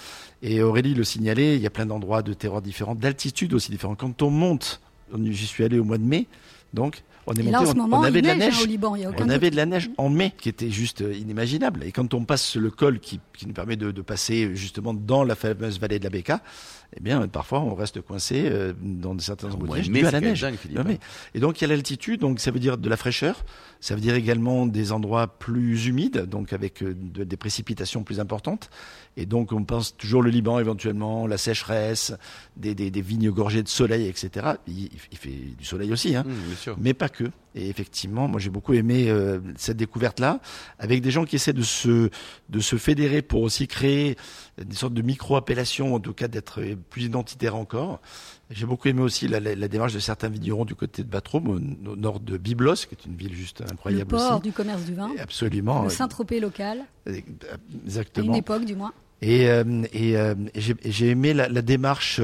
et 0.42 0.62
Aurélie 0.62 0.94
le 0.94 1.04
signalait, 1.06 1.56
il 1.56 1.62
y 1.62 1.68
a 1.68 1.70
plein 1.70 1.86
d'endroits 1.86 2.22
de 2.22 2.34
terroir 2.34 2.62
différents, 2.62 2.96
d'altitude 2.96 3.54
aussi 3.54 3.72
différents. 3.72 3.96
Quand 3.96 4.22
on 4.24 4.30
monte, 4.30 4.82
on- 5.14 5.24
j'y 5.32 5.46
suis 5.48 5.64
allé 5.64 5.80
au 5.80 5.84
mois 5.86 5.98
de 5.98 6.04
mai, 6.04 6.28
donc 6.74 7.04
on 7.30 7.34
est 7.34 7.40
Et 7.40 7.44
monté, 7.44 7.52
là 7.52 7.62
en 7.62 7.66
ce 7.68 7.72
on, 7.72 7.76
moment, 7.76 8.00
on 8.00 8.04
avait 8.04 8.22
de 8.22 8.28
la 8.28 8.36
neige 8.36 8.54
hein, 8.54 8.58
neige. 8.58 8.64
au 8.64 8.68
Liban, 8.68 8.96
il 8.96 9.02
y 9.04 9.06
a 9.06 9.10
aucun 9.10 9.24
On 9.24 9.28
doute. 9.28 9.36
avait 9.36 9.52
de 9.52 9.56
la 9.56 9.66
neige 9.66 9.90
en 9.98 10.10
mai 10.10 10.34
qui 10.42 10.50
était 10.50 10.70
juste 10.72 11.02
euh, 11.02 11.14
inimaginable. 11.14 11.84
Et 11.84 11.92
quand 11.92 12.14
on 12.14 12.26
passe 12.26 12.56
le 12.56 12.72
col 12.72 13.00
qui, 13.00 13.20
qui 13.38 13.48
nous 13.48 13.54
permet 13.54 13.76
de, 13.78 13.92
de 13.92 14.02
passer 14.02 14.56
justement 14.56 14.94
dans 14.94 15.24
la 15.24 15.36
fameuse 15.36 15.80
vallée 15.80 16.00
de 16.00 16.04
la 16.04 16.10
Béca, 16.10 16.42
eh 16.98 17.02
bien 17.02 17.28
parfois 17.28 17.60
on 17.62 17.76
reste 17.76 18.02
coincé 18.02 18.44
euh, 18.46 18.74
dans 18.82 19.18
certains 19.20 19.50
neige 19.78 19.90
mai, 19.90 20.00
dû 20.02 20.06
à 20.08 20.12
la 20.12 20.22
neige. 20.22 20.42
dingue, 20.42 20.58
Non, 20.74 20.84
mais- 20.86 21.00
Et 21.36 21.40
donc 21.40 21.60
il 21.60 21.64
y 21.64 21.66
a 21.66 21.68
l'altitude, 21.68 22.20
donc 22.22 22.40
ça 22.40 22.50
veut 22.52 22.60
dire 22.60 22.78
de 22.78 22.90
la 22.90 22.98
fraîcheur, 22.98 23.46
ça 23.80 23.96
veut 23.96 24.02
dire 24.02 24.16
également 24.16 24.66
des 24.66 24.92
endroits 24.92 25.28
plus 25.28 25.86
humides, 25.86 26.26
donc 26.26 26.52
avec 26.54 26.82
euh, 26.82 26.96
de- 27.00 27.24
des 27.24 27.38
précipitations 27.38 28.04
plus 28.04 28.20
importantes. 28.20 28.70
Et 29.18 29.26
donc 29.26 29.52
on 29.52 29.64
pense 29.64 29.96
toujours 29.98 30.22
le 30.24 30.30
Liban 30.30 30.60
éventuellement, 30.60 31.28
la 31.28 31.38
sécheresse, 31.38 32.14
des, 32.58 32.74
des, 32.76 32.90
des 32.90 33.02
vignes 33.02 33.30
gorgées 33.32 33.64
de 33.64 33.68
soleil, 33.70 34.08
etc. 34.08 34.54
Il, 34.68 34.90
il 35.12 35.18
fait 35.18 35.30
du 35.58 35.66
soleil 35.66 35.92
aussi, 35.94 36.16
hein 36.16 36.24
bien 36.26 36.56
sûr. 36.56 36.76
mais 36.80 36.94
pas 36.94 37.10
que. 37.10 37.26
Et 37.56 37.68
effectivement, 37.70 38.28
moi 38.28 38.40
j'ai 38.40 38.52
beaucoup 38.52 38.74
aimé 38.74 39.10
euh, 39.10 39.40
cette 39.58 39.78
découverte-là, 39.78 40.40
avec 40.78 41.02
des 41.02 41.10
gens 41.12 41.26
qui 41.26 41.36
essaient 41.36 41.52
de 41.54 41.64
se 41.64 42.10
de 42.50 42.60
se 42.60 42.76
fédérer 42.76 43.22
pour 43.24 43.42
aussi 43.42 43.68
créer 43.68 44.16
des 44.64 44.76
sortes 44.76 44.94
de 44.94 45.02
micro-appellations, 45.02 45.96
en 45.96 46.00
tout 46.00 46.14
cas 46.14 46.28
d'être 46.28 46.62
euh, 46.62 46.76
plus 46.90 47.04
identitaire 47.06 47.56
encore. 47.56 48.00
J'ai 48.52 48.66
beaucoup 48.66 48.88
aimé 48.88 49.02
aussi 49.02 49.28
la, 49.28 49.40
la- 49.40 49.56
la 49.56 49.68
démarche 49.68 49.94
de 49.94 50.00
certains 50.00 50.30
vignerons 50.30 50.66
du 50.66 50.74
côté 50.76 51.04
de 51.04 51.08
Batrôme, 51.10 51.48
au, 51.48 51.90
au 51.92 51.96
nord 51.96 52.20
de 52.20 52.38
Byblos, 52.38 52.76
qui 52.76 52.94
est 52.96 53.06
une 53.06 53.16
ville 53.16 53.34
juste 53.34 53.62
Le 53.62 53.72
incroyable 53.72 54.06
port 54.06 54.34
aussi. 54.34 54.42
du 54.44 54.52
commerce 54.52 54.84
du 54.86 54.94
vin, 54.94 55.12
Absolument, 55.20 55.82
le 55.82 55.88
euh, 55.88 55.90
Saint-Tropez 55.90 56.40
local, 56.40 56.84
à 57.08 57.10
une 57.12 57.24
exactement. 57.86 58.34
époque 58.36 58.66
du 58.66 58.76
moins. 58.76 58.92
Et, 59.22 59.50
euh, 59.50 59.84
et, 59.92 60.16
euh, 60.16 60.34
et 60.54 60.62
j'ai 60.62 60.76
et 60.84 60.92
j'ai 60.92 61.10
aimé 61.10 61.34
la, 61.34 61.50
la 61.50 61.62
démarche 61.62 62.22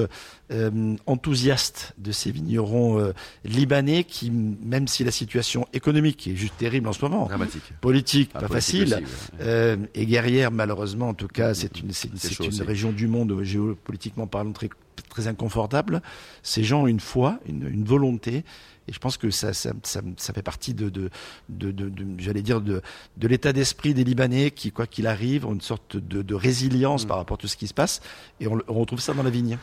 euh, 0.52 0.96
enthousiaste 1.06 1.94
de 1.98 2.12
ces 2.14 2.32
vignerons 2.32 3.00
euh, 3.00 3.12
libanais 3.44 4.04
qui, 4.06 4.32
même 4.32 4.88
si 4.88 5.04
la 5.04 5.12
situation 5.12 5.68
économique 5.74 6.28
est 6.28 6.36
juste 6.36 6.58
terrible 6.58 6.88
en 6.88 6.94
ce 6.94 7.04
moment, 7.04 7.26
Dramatique. 7.26 7.64
politique, 7.82 8.30
Ah, 8.34 8.40
pas 8.42 8.48
politique 8.48 8.88
facile, 8.88 8.94
aussi, 8.94 9.04
ouais. 9.04 9.40
euh, 9.42 9.78
et 9.94 10.06
guerrière 10.06 10.52
malheureusement, 10.52 11.10
en 11.10 11.14
tout 11.14 11.28
cas, 11.28 11.54
c'est 11.54 11.80
une, 11.80 11.92
c'est, 11.92 12.10
C'est 12.16 12.40
une 12.46 12.62
région 12.62 12.92
du 12.92 13.08
monde 13.08 13.32
euh, 13.32 13.44
géopolitiquement 13.44 14.28
parlant 14.28 14.54
très, 14.54 14.70
très 15.10 15.28
inconfortable. 15.28 16.02
Ces 16.44 16.64
gens 16.64 16.84
ont 16.84 16.88
une 16.88 17.00
foi, 17.02 17.40
une, 17.48 17.68
une 17.68 17.84
volonté, 17.84 18.46
et 18.88 18.94
je 18.94 19.00
pense 19.00 19.18
que 19.18 19.30
ça, 19.32 19.54
ça, 19.54 19.72
ça, 19.84 20.02
ça 20.18 20.34
fait 20.34 20.42
partie 20.44 20.74
de, 20.74 20.90
de, 20.90 21.10
de, 21.50 21.72
de, 21.72 21.90
de- 21.90 22.06
j'allais 22.20 22.42
dire, 22.42 22.62
de, 22.62 22.82
de 23.18 23.28
l'état 23.28 23.52
d'esprit 23.54 23.94
des 23.94 24.04
Libanais 24.04 24.52
qui, 24.52 24.72
quoi 24.72 24.86
qu'il 24.88 25.08
arrive, 25.08 25.46
ont 25.46 25.54
une 25.54 25.62
sorte 25.62 25.98
de, 25.98 26.22
de 26.22 26.36
résilience 26.36 27.06
Mm. 27.06 27.08
par 27.08 27.18
rapport 27.18 27.36
à 27.36 27.38
tout 27.38 27.48
ce 27.48 27.58
qui 27.58 27.68
se 27.68 27.74
passe, 27.74 28.02
et 28.40 28.48
on 28.48 28.60
retrouve 28.80 29.00
ça 29.00 29.14
dans 29.14 29.24
la 29.24 29.30
vigne. 29.30 29.58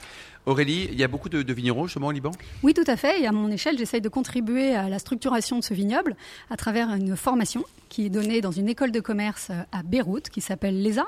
Aurélie, 0.44 0.88
il 0.90 0.98
y 0.98 1.04
a 1.04 1.08
beaucoup 1.08 1.28
de, 1.28 1.42
de 1.42 1.52
vignerons 1.52 1.86
justement 1.86 2.08
au 2.08 2.10
Liban? 2.10 2.32
Oui, 2.64 2.74
tout 2.74 2.82
à 2.88 2.96
fait. 2.96 3.20
Et 3.22 3.26
à 3.28 3.32
mon 3.32 3.48
échelle, 3.48 3.78
j'essaye 3.78 4.00
de 4.00 4.08
contribuer 4.08 4.74
à 4.74 4.88
la 4.88 4.98
structuration 4.98 5.58
de 5.60 5.62
ce 5.64 5.72
vignoble 5.72 6.16
à 6.50 6.56
travers 6.56 6.92
une 6.94 7.16
formation 7.16 7.64
qui 7.88 8.06
est 8.06 8.10
donnée 8.10 8.40
dans 8.40 8.50
une 8.50 8.68
école 8.68 8.90
de 8.90 8.98
commerce 9.00 9.48
euh, 9.50 9.62
à 9.70 9.84
Beyrouth 9.84 10.30
qui 10.30 10.40
s'appelle 10.40 10.82
l'ESA. 10.82 11.04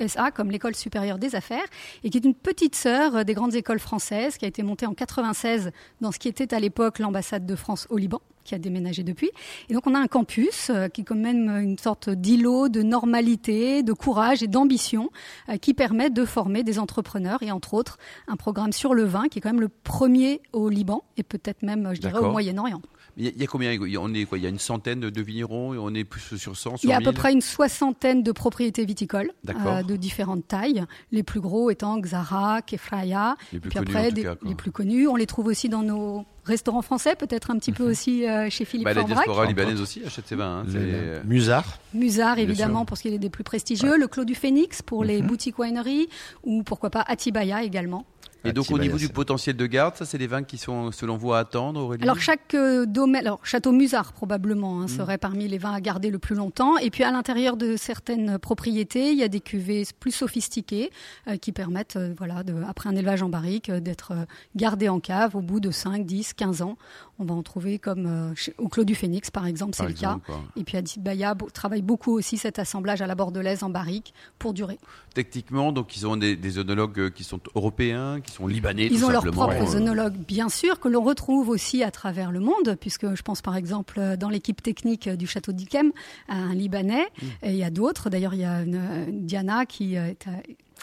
ESA 0.00 0.32
comme 0.32 0.50
l'école 0.50 0.74
supérieure 0.74 1.18
des 1.18 1.36
affaires 1.36 1.62
et 2.02 2.10
qui 2.10 2.18
est 2.18 2.24
une 2.24 2.34
petite 2.34 2.74
sœur 2.74 3.14
euh, 3.14 3.22
des 3.22 3.32
grandes 3.34 3.54
écoles 3.54 3.78
françaises 3.78 4.36
qui 4.36 4.44
a 4.44 4.48
été 4.48 4.64
montée 4.64 4.86
en 4.86 4.92
96 4.94 5.70
dans 6.00 6.10
ce 6.10 6.18
qui 6.18 6.26
était 6.26 6.52
à 6.52 6.58
l'époque 6.58 6.98
l'ambassade 6.98 7.46
de 7.46 7.54
France 7.58 7.86
au 7.90 7.96
Liban 7.96 8.20
qui 8.48 8.54
a 8.54 8.58
déménagé 8.58 9.02
depuis. 9.02 9.30
Et 9.68 9.74
donc 9.74 9.86
on 9.86 9.94
a 9.94 9.98
un 9.98 10.06
campus 10.06 10.70
euh, 10.70 10.88
qui 10.88 11.02
est 11.02 11.04
quand 11.04 11.14
même 11.14 11.50
une 11.50 11.76
sorte 11.76 12.08
d'îlot 12.08 12.70
de 12.70 12.82
normalité, 12.82 13.82
de 13.82 13.92
courage 13.92 14.42
et 14.42 14.46
d'ambition 14.46 15.10
euh, 15.50 15.58
qui 15.58 15.74
permet 15.74 16.08
de 16.08 16.24
former 16.24 16.62
des 16.62 16.78
entrepreneurs 16.78 17.42
et 17.42 17.50
entre 17.50 17.74
autres 17.74 17.98
un 18.26 18.36
programme 18.36 18.72
sur 18.72 18.94
le 18.94 19.04
vin 19.04 19.28
qui 19.28 19.38
est 19.38 19.42
quand 19.42 19.50
même 19.50 19.60
le 19.60 19.68
premier 19.68 20.40
au 20.54 20.70
Liban 20.70 21.04
et 21.18 21.22
peut-être 21.22 21.62
même, 21.62 21.94
je 21.94 22.00
dirais, 22.00 22.18
au 22.18 22.30
Moyen-Orient. 22.30 22.80
Il 23.18 23.24
y, 23.24 23.28
a, 23.28 23.30
il 23.34 23.40
y 23.40 23.44
a 23.44 23.46
combien 23.46 23.72
il 23.72 23.90
y 23.92 23.96
a- 23.96 24.00
On 24.00 24.14
est 24.14 24.24
quoi? 24.24 24.38
Il 24.38 24.44
y 24.44 24.46
a 24.46 24.50
une 24.50 24.58
centaine 24.58 25.00
de 25.00 25.22
vignerons 25.22 25.74
et 25.74 25.78
on 25.78 25.92
est 25.94 26.04
plus 26.04 26.36
sur 26.38 26.56
100, 26.56 26.76
sur 26.76 26.78
Il 26.84 26.88
y 26.88 26.92
a 26.92 26.96
à 26.96 27.00
peu 27.00 27.10
1000? 27.10 27.14
près 27.14 27.32
une 27.32 27.40
soixantaine 27.40 28.22
de 28.22 28.32
propriétés 28.32 28.84
viticoles 28.84 29.32
euh, 29.48 29.82
de 29.82 29.96
différentes 29.96 30.46
tailles, 30.48 30.84
les 31.12 31.22
plus 31.22 31.40
gros 31.40 31.70
étant 31.70 31.98
Xara, 31.98 32.62
Kefraya, 32.62 33.36
Les 33.52 33.60
plus 33.60 33.70
puis 33.70 33.78
connus, 33.78 33.90
après 33.96 34.06
en 34.06 34.08
tout 34.08 34.14
des- 34.14 34.22
cas, 34.22 34.34
quoi. 34.36 34.48
les 34.48 34.54
plus 34.54 34.70
connus. 34.70 35.08
On 35.08 35.16
les 35.16 35.26
trouve 35.26 35.46
aussi 35.46 35.68
dans 35.68 35.82
nos 35.82 36.24
restaurants 36.44 36.80
français, 36.80 37.14
peut-être 37.14 37.50
un 37.50 37.58
petit 37.58 37.72
peu 37.72 37.90
aussi 37.90 38.26
euh, 38.26 38.48
chez 38.48 38.64
Philippe 38.64 38.86
Bah, 38.86 38.94
la 38.94 39.02
diaspora 39.02 39.44
libanaise 39.44 39.80
aussi 39.82 40.00
achète 40.06 40.26
ses 40.26 40.34
vins. 40.36 40.60
hein, 40.60 40.64
Le- 40.66 40.72
c'est- 40.72 40.78
le 40.78 41.22
Musard, 41.26 41.78
Musard, 41.92 42.38
évidemment, 42.38 42.84
pour 42.86 42.96
ce 42.96 43.02
qui 43.02 43.08
est 43.08 43.18
des 43.18 43.28
plus 43.30 43.44
prestigieux, 43.44 43.98
le 43.98 44.06
Clos 44.08 44.24
du 44.24 44.34
Phénix 44.34 44.80
pour 44.80 45.04
les 45.04 45.20
Mhm. 45.20 45.26
boutiques 45.28 45.58
wineries, 45.58 46.08
ou 46.44 46.62
pourquoi 46.62 46.88
pas 46.90 47.04
Atibaya 47.06 47.62
également. 47.64 48.06
Et 48.44 48.52
donc 48.52 48.70
au 48.70 48.78
niveau 48.78 48.96
du 48.96 49.08
potentiel 49.08 49.56
de 49.56 49.66
garde, 49.66 49.96
ça 49.96 50.04
c'est 50.04 50.18
des 50.18 50.26
vins 50.26 50.44
qui 50.44 50.58
sont 50.58 50.92
selon 50.92 51.16
vous 51.16 51.32
à 51.32 51.40
attendre, 51.40 51.80
Aurélie 51.80 52.04
Alors 52.04 52.20
chaque 52.20 52.54
euh, 52.54 52.86
domaine, 52.86 53.26
alors 53.26 53.44
Château 53.44 53.72
Musard 53.72 54.12
probablement 54.12 54.80
hein, 54.80 54.88
serait 54.88 55.18
parmi 55.18 55.48
les 55.48 55.58
vins 55.58 55.72
à 55.72 55.80
garder 55.80 56.10
le 56.10 56.18
plus 56.18 56.36
longtemps. 56.36 56.78
Et 56.78 56.90
puis 56.90 57.02
à 57.02 57.10
l'intérieur 57.10 57.56
de 57.56 57.76
certaines 57.76 58.38
propriétés, 58.38 59.10
il 59.10 59.18
y 59.18 59.24
a 59.24 59.28
des 59.28 59.40
cuvées 59.40 59.84
plus 59.98 60.12
sophistiquées 60.12 60.90
euh, 61.26 61.36
qui 61.36 61.52
permettent, 61.52 61.96
euh, 61.96 62.14
voilà, 62.16 62.44
de, 62.44 62.54
après 62.68 62.88
un 62.88 62.96
élevage 62.96 63.22
en 63.22 63.28
barrique, 63.28 63.70
d'être 63.70 64.12
gardées 64.54 64.88
en 64.88 65.00
cave 65.00 65.34
au 65.34 65.40
bout 65.40 65.60
de 65.60 65.70
5, 65.70 66.06
10, 66.06 66.34
15 66.34 66.62
ans. 66.62 66.76
On 67.20 67.24
va 67.24 67.34
en 67.34 67.42
trouver 67.42 67.78
comme 67.78 68.06
euh, 68.06 68.34
chez- 68.36 68.54
au 68.58 68.68
Clos 68.68 68.84
du 68.84 68.94
Phénix 68.94 69.30
par 69.30 69.46
exemple, 69.46 69.74
c'est 69.74 69.86
le 69.86 69.92
cas. 69.92 70.18
quoi. 70.24 70.40
Et 70.56 70.62
puis 70.64 70.76
Adibaya 70.76 71.34
bo- 71.34 71.50
travaille 71.50 71.82
beaucoup 71.82 72.12
aussi 72.12 72.36
cet 72.38 72.58
assemblage 72.60 73.02
à 73.02 73.06
la 73.06 73.14
bordelaise 73.16 73.62
en 73.64 73.70
barrique 73.70 74.14
pour 74.38 74.54
durer. 74.54 74.78
Techniquement, 75.14 75.72
donc 75.72 75.96
ils 75.96 76.06
ont 76.06 76.16
des, 76.16 76.36
des 76.36 76.58
œnologues 76.58 76.98
euh, 77.00 77.10
qui 77.10 77.24
sont 77.24 77.40
européens, 77.56 78.20
qui 78.20 78.30
sont 78.32 78.46
libanais. 78.46 78.86
Ils 78.86 79.00
tout 79.00 79.06
ont 79.06 79.10
leurs 79.10 79.24
propres 79.32 79.74
œnologues, 79.76 80.14
bien 80.16 80.48
sûr, 80.48 80.78
que 80.78 80.86
l'on 80.88 81.02
retrouve 81.02 81.48
aussi 81.48 81.82
à 81.82 81.90
travers 81.90 82.30
le 82.30 82.38
monde, 82.40 82.76
puisque 82.80 83.14
je 83.14 83.22
pense 83.22 83.42
par 83.42 83.56
exemple 83.56 83.98
euh, 83.98 84.16
dans 84.16 84.28
l'équipe 84.28 84.62
technique 84.62 85.08
du 85.08 85.26
château 85.26 85.52
d'Ikem, 85.52 85.92
un 86.28 86.54
Libanais, 86.54 87.06
Mm. 87.20 87.26
et 87.42 87.50
il 87.50 87.56
y 87.56 87.64
a 87.64 87.70
d'autres. 87.70 88.10
D'ailleurs, 88.10 88.34
il 88.34 88.40
y 88.40 88.44
a 88.44 88.62
une, 88.62 88.80
une 89.08 89.26
Diana 89.26 89.66
qui 89.66 89.94
est 89.96 90.26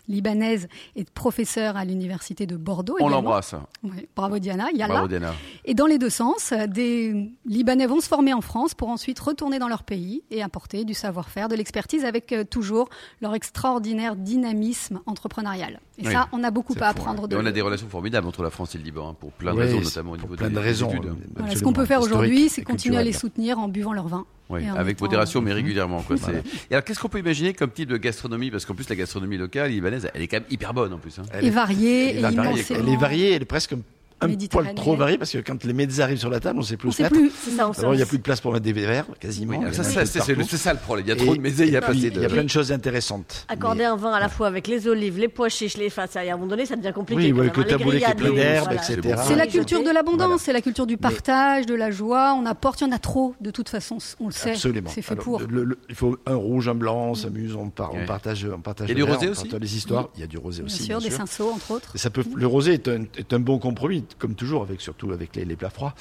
libanaise 0.08 0.68
et 0.96 1.04
professeure 1.06 1.78
à 1.78 1.86
l'université 1.86 2.46
de 2.46 2.56
Bordeaux. 2.56 2.98
On 3.00 3.10
l'embrasse. 3.10 3.56
Ouais, 3.84 4.08
bravo 4.16 4.40
Diana, 4.40 4.68
il 4.74 4.78
y 4.78 4.84
a 4.84 4.88
Bravo. 4.88 5.08
Diana. 5.08 5.34
Et 5.66 5.74
dans 5.74 5.86
les 5.86 5.98
deux 5.98 6.10
sens, 6.10 6.52
euh, 6.52 6.68
des 6.68 7.32
Libanais 7.46 7.86
vont 7.88 8.00
se 8.02 8.08
former 8.08 8.34
en 8.34 8.42
France 8.42 8.74
pour 8.74 8.90
ensuite 8.90 9.20
retourner 9.20 9.60
dans 9.60 9.68
leur 9.68 9.84
pays 9.84 10.24
et 10.32 10.42
apporter 10.44 10.86
du 10.86 10.94
savoir-faire, 10.94 11.48
de 11.48 11.56
l'expertise 11.56 12.06
avec 12.06 12.32
euh, 12.32 12.44
toujours 12.44 12.90
leur 13.22 13.34
extraordinaire 13.36 14.16
dynamisme 14.16 15.02
entrepreneurial. 15.06 15.80
Et 15.98 16.06
Oui. 16.08 16.12
ça, 16.14 16.28
on 16.34 16.44
a 16.44 16.52
beaucoup 16.52 16.74
à 16.74 16.78
fou, 16.78 16.84
apprendre 17.02 17.26
Et 17.26 17.28
de 17.30 17.38
on 17.38 17.46
a 17.46 17.52
des 17.52 17.62
relations 17.62 17.88
formidables 17.88 18.28
entre 18.28 18.44
la 18.44 18.50
France 18.50 18.76
et 18.76 18.78
le 18.78 18.84
Liban, 18.84 19.10
hein, 19.12 19.16
pour 19.20 19.32
plein 19.32 19.54
de 19.54 19.60
raisons, 19.60 19.80
notamment 19.82 20.12
au 20.12 20.16
pour 20.16 20.24
niveau 20.30 20.36
plein 20.36 20.50
des, 20.50 20.56
de 20.56 20.60
des 20.60 20.66
raisons. 20.66 20.90
études. 20.90 21.14
Voilà, 21.36 21.56
ce 21.56 21.64
qu'on 21.64 21.74
peut 21.74 21.86
faire 21.86 22.02
aujourd'hui, 22.02 22.50
c'est 22.50 22.64
continuer 22.64 22.98
à 22.98 23.04
les 23.04 23.14
soutenir 23.14 23.60
en 23.60 23.68
buvant 23.68 23.94
leur 23.94 24.08
vin. 24.08 24.26
Oui, 24.50 24.62
avec 24.68 25.02
modération, 25.02 25.42
mais 25.42 25.52
Mhm. 25.52 25.56
régulièrement. 25.56 26.02
Quoi. 26.04 26.18
Voilà. 26.18 26.40
c'est- 26.44 26.66
Et 26.70 26.74
alors, 26.76 26.84
qu'est-ce 26.84 27.00
qu'on 27.00 27.10
peut 27.10 27.20
imaginer 27.20 27.54
comme 27.54 27.72
type 27.72 27.90
de 27.90 27.98
gastronomie? 27.98 28.52
Parce 28.52 28.64
qu'en 28.66 28.76
plus, 28.76 28.88
la 28.90 28.96
gastronomie 28.96 29.38
locale 29.38 29.72
libanaise, 29.72 30.08
elle 30.14 30.22
est 30.22 30.28
quand 30.28 30.38
même 30.38 30.46
hyper 30.52 30.74
bonne 30.74 30.94
en 30.94 30.98
plus. 31.00 31.18
hein. 31.18 31.24
Elle 31.32 31.46
est- 31.46 31.50
variée, 31.50 32.10
elle 32.12 32.16
et 32.18 32.20
est 32.20 32.32
variée. 32.32 32.64
Elle 32.70 32.90
est 32.90 32.96
variée, 32.98 33.32
elle 33.34 33.42
est 33.42 33.46
presque 33.46 33.74
un 34.22 34.28
poil 34.50 34.74
trop 34.76 34.96
varié 34.96 35.18
parce 35.18 35.32
que 35.32 35.40
quand 35.40 35.64
les 35.64 35.74
mezzas 35.74 36.04
arrivent 36.04 36.18
sur 36.20 36.30
la 36.30 36.40
table, 36.40 36.60
on 36.60 36.62
sait 36.62 36.78
plus 36.78 36.88
On 36.88 36.90
où 36.90 36.92
se 36.92 36.98
sait 36.98 37.04
mettre. 37.04 37.16
plus. 37.16 37.32
C'est 37.44 37.52
ça, 37.52 37.68
on 37.68 37.72
D'abord, 37.72 37.94
il 37.94 37.98
n'y 37.98 38.04
a 38.04 38.06
plus 38.06 38.18
de 38.18 38.24
place 38.24 38.40
pour 38.42 38.54
mettre 38.54 38.64
des 38.64 38.74
verres, 38.74 39.06
quasiment. 39.20 39.60
Oui, 39.60 39.74
ça, 39.74 39.84
ça, 39.84 40.06
c'est 40.06 40.34
le- 40.36 40.44
ça 40.44 40.74
le 40.74 40.80
problème. 40.80 41.06
Il 41.06 41.10
y 41.10 41.12
a 41.12 41.16
trop 41.16 41.34
Et- 41.34 41.38
de 41.38 41.42
mésés, 41.42 41.66
il 41.68 41.74
y 41.74 41.78
a 41.78 41.82
pas 41.82 41.88
assez 41.90 41.98
Il 42.00 42.04
y 42.16 42.26
a 42.26 42.28
de. 42.28 42.34
plein 42.34 42.44
de 42.44 42.50
choses 42.50 42.72
intéressantes. 42.72 43.46
Accorder 43.50 43.80
Mais- 43.80 43.86
un 43.86 43.96
vin 43.96 44.14
à 44.14 44.20
la 44.20 44.30
fois 44.30 44.48
avec 44.48 44.68
les 44.68 44.88
olives, 44.88 45.20
les 45.20 45.28
pois 45.28 45.50
chiches, 45.50 45.78
les 45.78 45.90
ça, 45.90 46.04
à 46.16 46.20
un 46.22 46.32
moment 46.38 46.48
donné, 46.48 46.66
ça 46.66 46.76
devient 46.76 46.94
compliqué. 46.94 47.32
Oui, 47.34 47.50
que 47.52 47.60
hein. 47.60 47.64
Les 47.64 47.70
taboulet 47.72 48.00
qui 48.00 48.06
est 48.12 48.16
plein 48.16 48.32
d'herbes, 48.34 48.66
voilà. 48.74 48.82
etc. 48.90 49.16
C'est 49.28 49.36
la 49.36 49.48
culture 49.48 49.84
de 49.84 49.90
l'abondance, 49.90 50.42
c'est 50.44 50.54
la 50.54 50.62
culture 50.62 50.88
du 50.88 50.98
partage, 50.98 51.66
de 51.66 51.76
la 51.76 51.92
joie. 51.92 52.34
On 52.40 52.46
apporte, 52.46 52.82
il 52.82 52.86
y 52.86 52.88
en 52.88 52.92
a 52.94 53.00
trop. 53.00 53.36
De 53.42 53.52
toute 53.52 53.70
façon, 53.70 53.98
on 54.20 54.28
le 54.28 54.32
sait. 54.32 54.52
Absolument. 54.52 54.90
C'est 54.94 55.02
fait 55.02 55.16
pour. 55.16 55.42
le- 55.42 55.64
le- 55.64 55.78
il 55.90 55.96
faut 55.96 56.18
un 56.26 56.36
rouge, 56.36 56.68
un 56.70 56.76
blanc, 56.76 57.10
on 57.10 57.16
s'amuse, 57.16 57.56
on, 57.56 57.70
partage, 57.70 58.48
on 58.54 58.60
partage. 58.62 58.88
Il 58.90 58.92
y 58.92 58.94
a 58.94 59.00
le 59.00 59.06
du 59.06 59.12
rosé 59.12 59.28
on 59.28 59.32
aussi 59.32 59.42
partage 59.44 59.60
les 59.62 59.76
histoires. 59.78 60.10
Il 60.16 60.22
y 60.22 60.24
a 60.24 60.28
du 60.28 60.38
rosé 60.38 60.62
Bien 60.64 60.74
aussi, 60.74 60.84
sûr, 60.84 60.98
bien 61.00 61.08
des 61.10 61.16
sûr. 61.16 61.18
cinceaux, 61.18 61.52
entre 61.52 61.72
autres. 61.72 61.92
Et 61.96 61.98
ça 61.98 62.10
peut, 62.10 62.24
le 62.36 62.48
rosé 62.48 62.74
est 62.74 63.34
un 63.34 63.40
bon 63.40 63.58
compromis, 63.60 64.05
comme 64.20 64.36
toujours, 64.36 64.62
avec 64.62 64.82
surtout 64.82 65.12
avec 65.12 65.36
les, 65.36 65.46
les 65.46 65.56
plats 65.56 65.70
froids. 65.70 65.94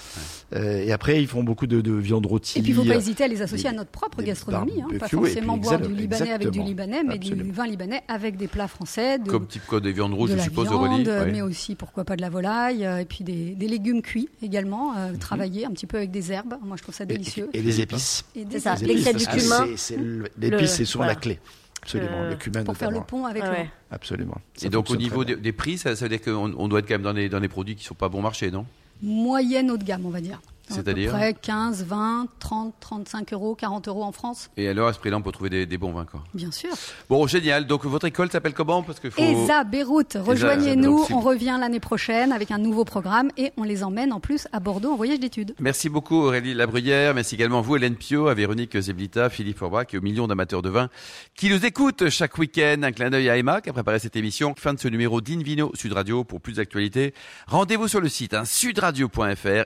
Euh, 0.54 0.82
et 0.84 0.92
après, 0.92 1.20
ils 1.20 1.26
font 1.28 1.42
beaucoup 1.42 1.66
de, 1.66 1.80
de 1.80 1.92
viande 1.92 2.26
rôtie. 2.26 2.58
Et 2.58 2.62
puis, 2.62 2.72
il 2.72 2.76
ne 2.76 2.82
faut 2.82 2.88
pas 2.88 2.96
hésiter 2.96 3.24
à 3.24 3.28
les 3.28 3.42
associer 3.42 3.70
des- 3.70 3.74
à 3.74 3.78
notre 3.78 3.90
propre 3.90 4.18
des 4.18 4.24
gastronomie. 4.24 4.82
hein. 4.82 4.86
Pas 4.98 5.06
et 5.06 5.08
forcément 5.08 5.54
puis 5.54 5.62
boire 5.62 5.74
exact- 5.74 5.88
du 5.88 5.94
libanais 5.94 6.32
avec 6.32 6.50
du 6.50 6.62
libanais, 6.62 7.02
mais 7.04 7.18
du 7.18 7.34
vin 7.52 7.66
libanais 7.66 8.02
avec 8.08 8.36
des 8.36 8.46
plats 8.48 8.68
français. 8.68 9.18
De, 9.18 9.30
Comme 9.30 9.46
type 9.46 9.62
quoi, 9.66 9.80
des 9.80 9.92
viandes 9.92 10.14
rouges, 10.14 10.30
de 10.30 10.34
je 10.34 10.38
la 10.38 10.44
suppose, 10.44 10.68
viande, 10.68 10.84
Aurélie. 10.86 11.08
ouais. 11.08 11.32
mais 11.32 11.42
aussi, 11.42 11.74
pourquoi 11.74 12.04
pas, 12.04 12.16
de 12.16 12.20
la 12.22 12.30
volaille. 12.30 12.84
euh, 12.84 12.98
Et 12.98 13.04
puis, 13.04 13.24
des, 13.24 13.54
des 13.54 13.68
légumes 13.68 14.02
cuits 14.02 14.28
également, 14.42 14.92
Mhm. 14.92 14.98
euh, 14.98 15.16
travaillés 15.18 15.64
un 15.66 15.70
petit 15.70 15.86
peu 15.86 15.96
avec 15.96 16.10
des 16.10 16.32
herbes. 16.32 16.54
Moi, 16.62 16.76
je 16.76 16.82
trouve 16.82 16.94
ça 16.94 17.04
et, 17.04 17.06
délicieux. 17.06 17.48
et 17.52 17.58
épices. 17.58 18.24
Et 18.34 18.44
des 18.44 18.56
épices. 18.56 18.80
Les 18.82 18.86
l'excès 18.86 19.10
épices, 19.10 19.92
L'épice, 20.38 20.70
c'est 20.72 20.84
souvent 20.84 21.04
voilà. 21.04 21.14
la 21.14 21.20
clé. 21.20 21.38
Absolument. 21.84 22.22
Euh, 22.22 22.30
le 22.30 22.36
cumin, 22.36 22.64
Pour 22.64 22.76
faire 22.76 22.90
le 22.90 23.02
pont 23.02 23.26
avec 23.26 23.42
ouais. 23.42 23.68
Absolument. 23.90 24.38
Ça 24.54 24.66
Et 24.66 24.70
donc, 24.70 24.90
au 24.90 24.96
niveau 24.96 25.24
des, 25.24 25.36
des 25.36 25.52
prix, 25.52 25.76
ça, 25.76 25.94
ça 25.94 26.06
veut 26.06 26.08
dire 26.08 26.22
qu'on 26.22 26.54
on 26.56 26.68
doit 26.68 26.78
être 26.78 26.88
quand 26.88 26.94
même 26.94 27.02
dans 27.02 27.12
des, 27.12 27.28
dans 27.28 27.40
des 27.40 27.48
produits 27.48 27.76
qui 27.76 27.84
sont 27.84 27.94
pas 27.94 28.08
bon 28.08 28.22
marché, 28.22 28.50
non? 28.50 28.64
Moyenne 29.02 29.70
haut 29.70 29.76
de 29.76 29.84
gamme, 29.84 30.06
on 30.06 30.10
va 30.10 30.22
dire. 30.22 30.40
À 30.70 30.74
C'est-à-dire 30.74 31.10
peu 31.10 31.16
près 31.18 31.34
15, 31.34 31.84
20, 31.84 32.26
30, 32.38 32.74
35 32.80 33.32
euros, 33.32 33.54
40 33.54 33.88
euros 33.88 34.02
en 34.02 34.12
France, 34.12 34.50
Et 34.56 34.68
alors, 34.68 34.88
à 34.88 34.92
ce 34.92 34.98
prix-là, 34.98 35.16
on 35.18 35.22
peut 35.22 35.32
trouver 35.32 35.50
des, 35.50 35.66
des 35.66 35.76
bons 35.78 35.92
vins, 35.92 36.04
quoi. 36.06 36.22
bien 36.32 36.50
sûr. 36.50 36.70
Bon, 37.08 37.26
génial. 37.26 37.66
Donc, 37.66 37.84
votre 37.84 38.06
école 38.06 38.30
s'appelle 38.30 38.54
comment? 38.54 38.82
Parce 38.82 38.98
que 39.00 39.10
faut... 39.10 39.20
ESA 39.20 39.64
Beyrouth, 39.64 40.16
rejoignez-nous. 40.20 41.06
On 41.10 41.20
revient 41.20 41.56
l'année 41.60 41.80
prochaine 41.80 42.32
avec 42.32 42.50
un 42.50 42.58
nouveau 42.58 42.84
programme 42.84 43.30
et 43.36 43.52
on 43.56 43.62
les 43.62 43.82
emmène 43.84 44.12
en 44.12 44.20
plus 44.20 44.48
à 44.52 44.60
Bordeaux 44.60 44.92
en 44.92 44.96
voyage 44.96 45.20
d'études. 45.20 45.54
Merci 45.60 45.88
beaucoup 45.88 46.16
Aurélie 46.16 46.54
Labruyère, 46.54 47.14
merci 47.14 47.34
également 47.34 47.58
à 47.58 47.62
vous 47.62 47.76
Hélène 47.76 47.96
Pio, 47.96 48.28
à 48.28 48.34
Véronique 48.34 48.78
Zeblita, 48.80 49.30
Philippe 49.30 49.58
Forbach 49.58 49.86
et 49.92 49.98
aux 49.98 50.02
millions 50.02 50.26
d'amateurs 50.26 50.62
de 50.62 50.70
vin 50.70 50.88
qui 51.36 51.50
nous 51.50 51.64
écoutent 51.64 52.08
chaque 52.08 52.38
week-end. 52.38 52.80
Un 52.82 52.92
clin 52.92 53.10
d'œil 53.10 53.28
à 53.28 53.36
Emma 53.36 53.60
qui 53.60 53.70
a 53.70 53.72
préparé 53.72 53.98
cette 53.98 54.16
émission. 54.16 54.54
Fin 54.58 54.74
de 54.74 54.78
ce 54.80 54.88
numéro 54.88 55.20
d'Invino 55.20 55.70
Sud 55.74 55.92
Radio. 55.92 56.24
Pour 56.24 56.40
plus 56.40 56.54
d'actualités, 56.54 57.14
rendez-vous 57.46 57.88
sur 57.88 58.00
le 58.00 58.08
site 58.08 58.34
hein, 58.34 58.44
sudradio.fr, 58.44 59.64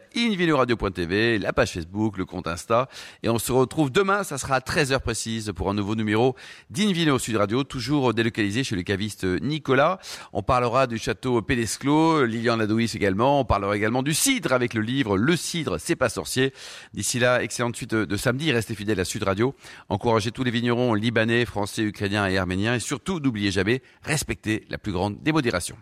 la 0.97 1.53
page 1.53 1.73
Facebook, 1.73 2.17
le 2.17 2.25
compte 2.25 2.47
Insta. 2.47 2.89
Et 3.23 3.29
on 3.29 3.39
se 3.39 3.53
retrouve 3.53 3.91
demain, 3.91 4.25
ça 4.25 4.39
sera 4.39 4.57
à 4.57 4.61
13h 4.61 5.01
précise 5.01 5.53
pour 5.55 5.71
un 5.71 5.75
nouveau 5.75 5.95
numéro 5.95 6.35
d'Invino 6.71 7.19
Sud 7.19 7.37
Radio, 7.37 7.65
toujours 7.65 8.15
délocalisé 8.15 8.65
chez 8.65 8.77
le 8.77 8.83
caviste 8.83 9.25
Nicolas. 9.25 9.99
On 10.33 10.43
parlera 10.43 10.87
du 10.87 10.99
château 10.99 11.43
Pédesclos, 11.43 12.25
Lilian 12.25 12.57
Ladouis 12.57 12.91
également. 12.95 13.41
On 13.41 13.45
parlera 13.45 13.77
également 13.77 14.03
du 14.03 14.15
cidre 14.15 14.53
avec 14.53 14.75
le 14.75 14.81
livre 14.81 15.17
Le 15.17 15.37
cidre, 15.37 15.79
c'est 15.79 15.97
pas 15.97 16.09
sorcier. 16.09 16.53
D'ici 16.95 17.19
là, 17.19 17.43
excellente 17.43 17.77
suite 17.77 17.95
de 17.95 18.17
samedi. 18.17 18.53
Restez 18.53 18.75
fidèles 18.75 19.01
à 19.01 19.05
Sud 19.05 19.23
Radio. 19.23 19.55
Encouragez 19.89 20.33
tous 20.33 20.45
les 20.45 20.51
vignerons 20.51 20.95
libanais, 20.95 21.45
français, 21.45 21.83
ukrainiens 21.83 22.27
et 22.27 22.39
arméniens. 22.39 22.75
Et 22.75 22.81
surtout, 22.81 23.21
n'oubliez 23.21 23.51
jamais, 23.51 23.83
respectez 24.03 24.65
la 24.71 24.79
plus 24.79 24.93
grande 24.93 25.23
démodération. 25.23 25.77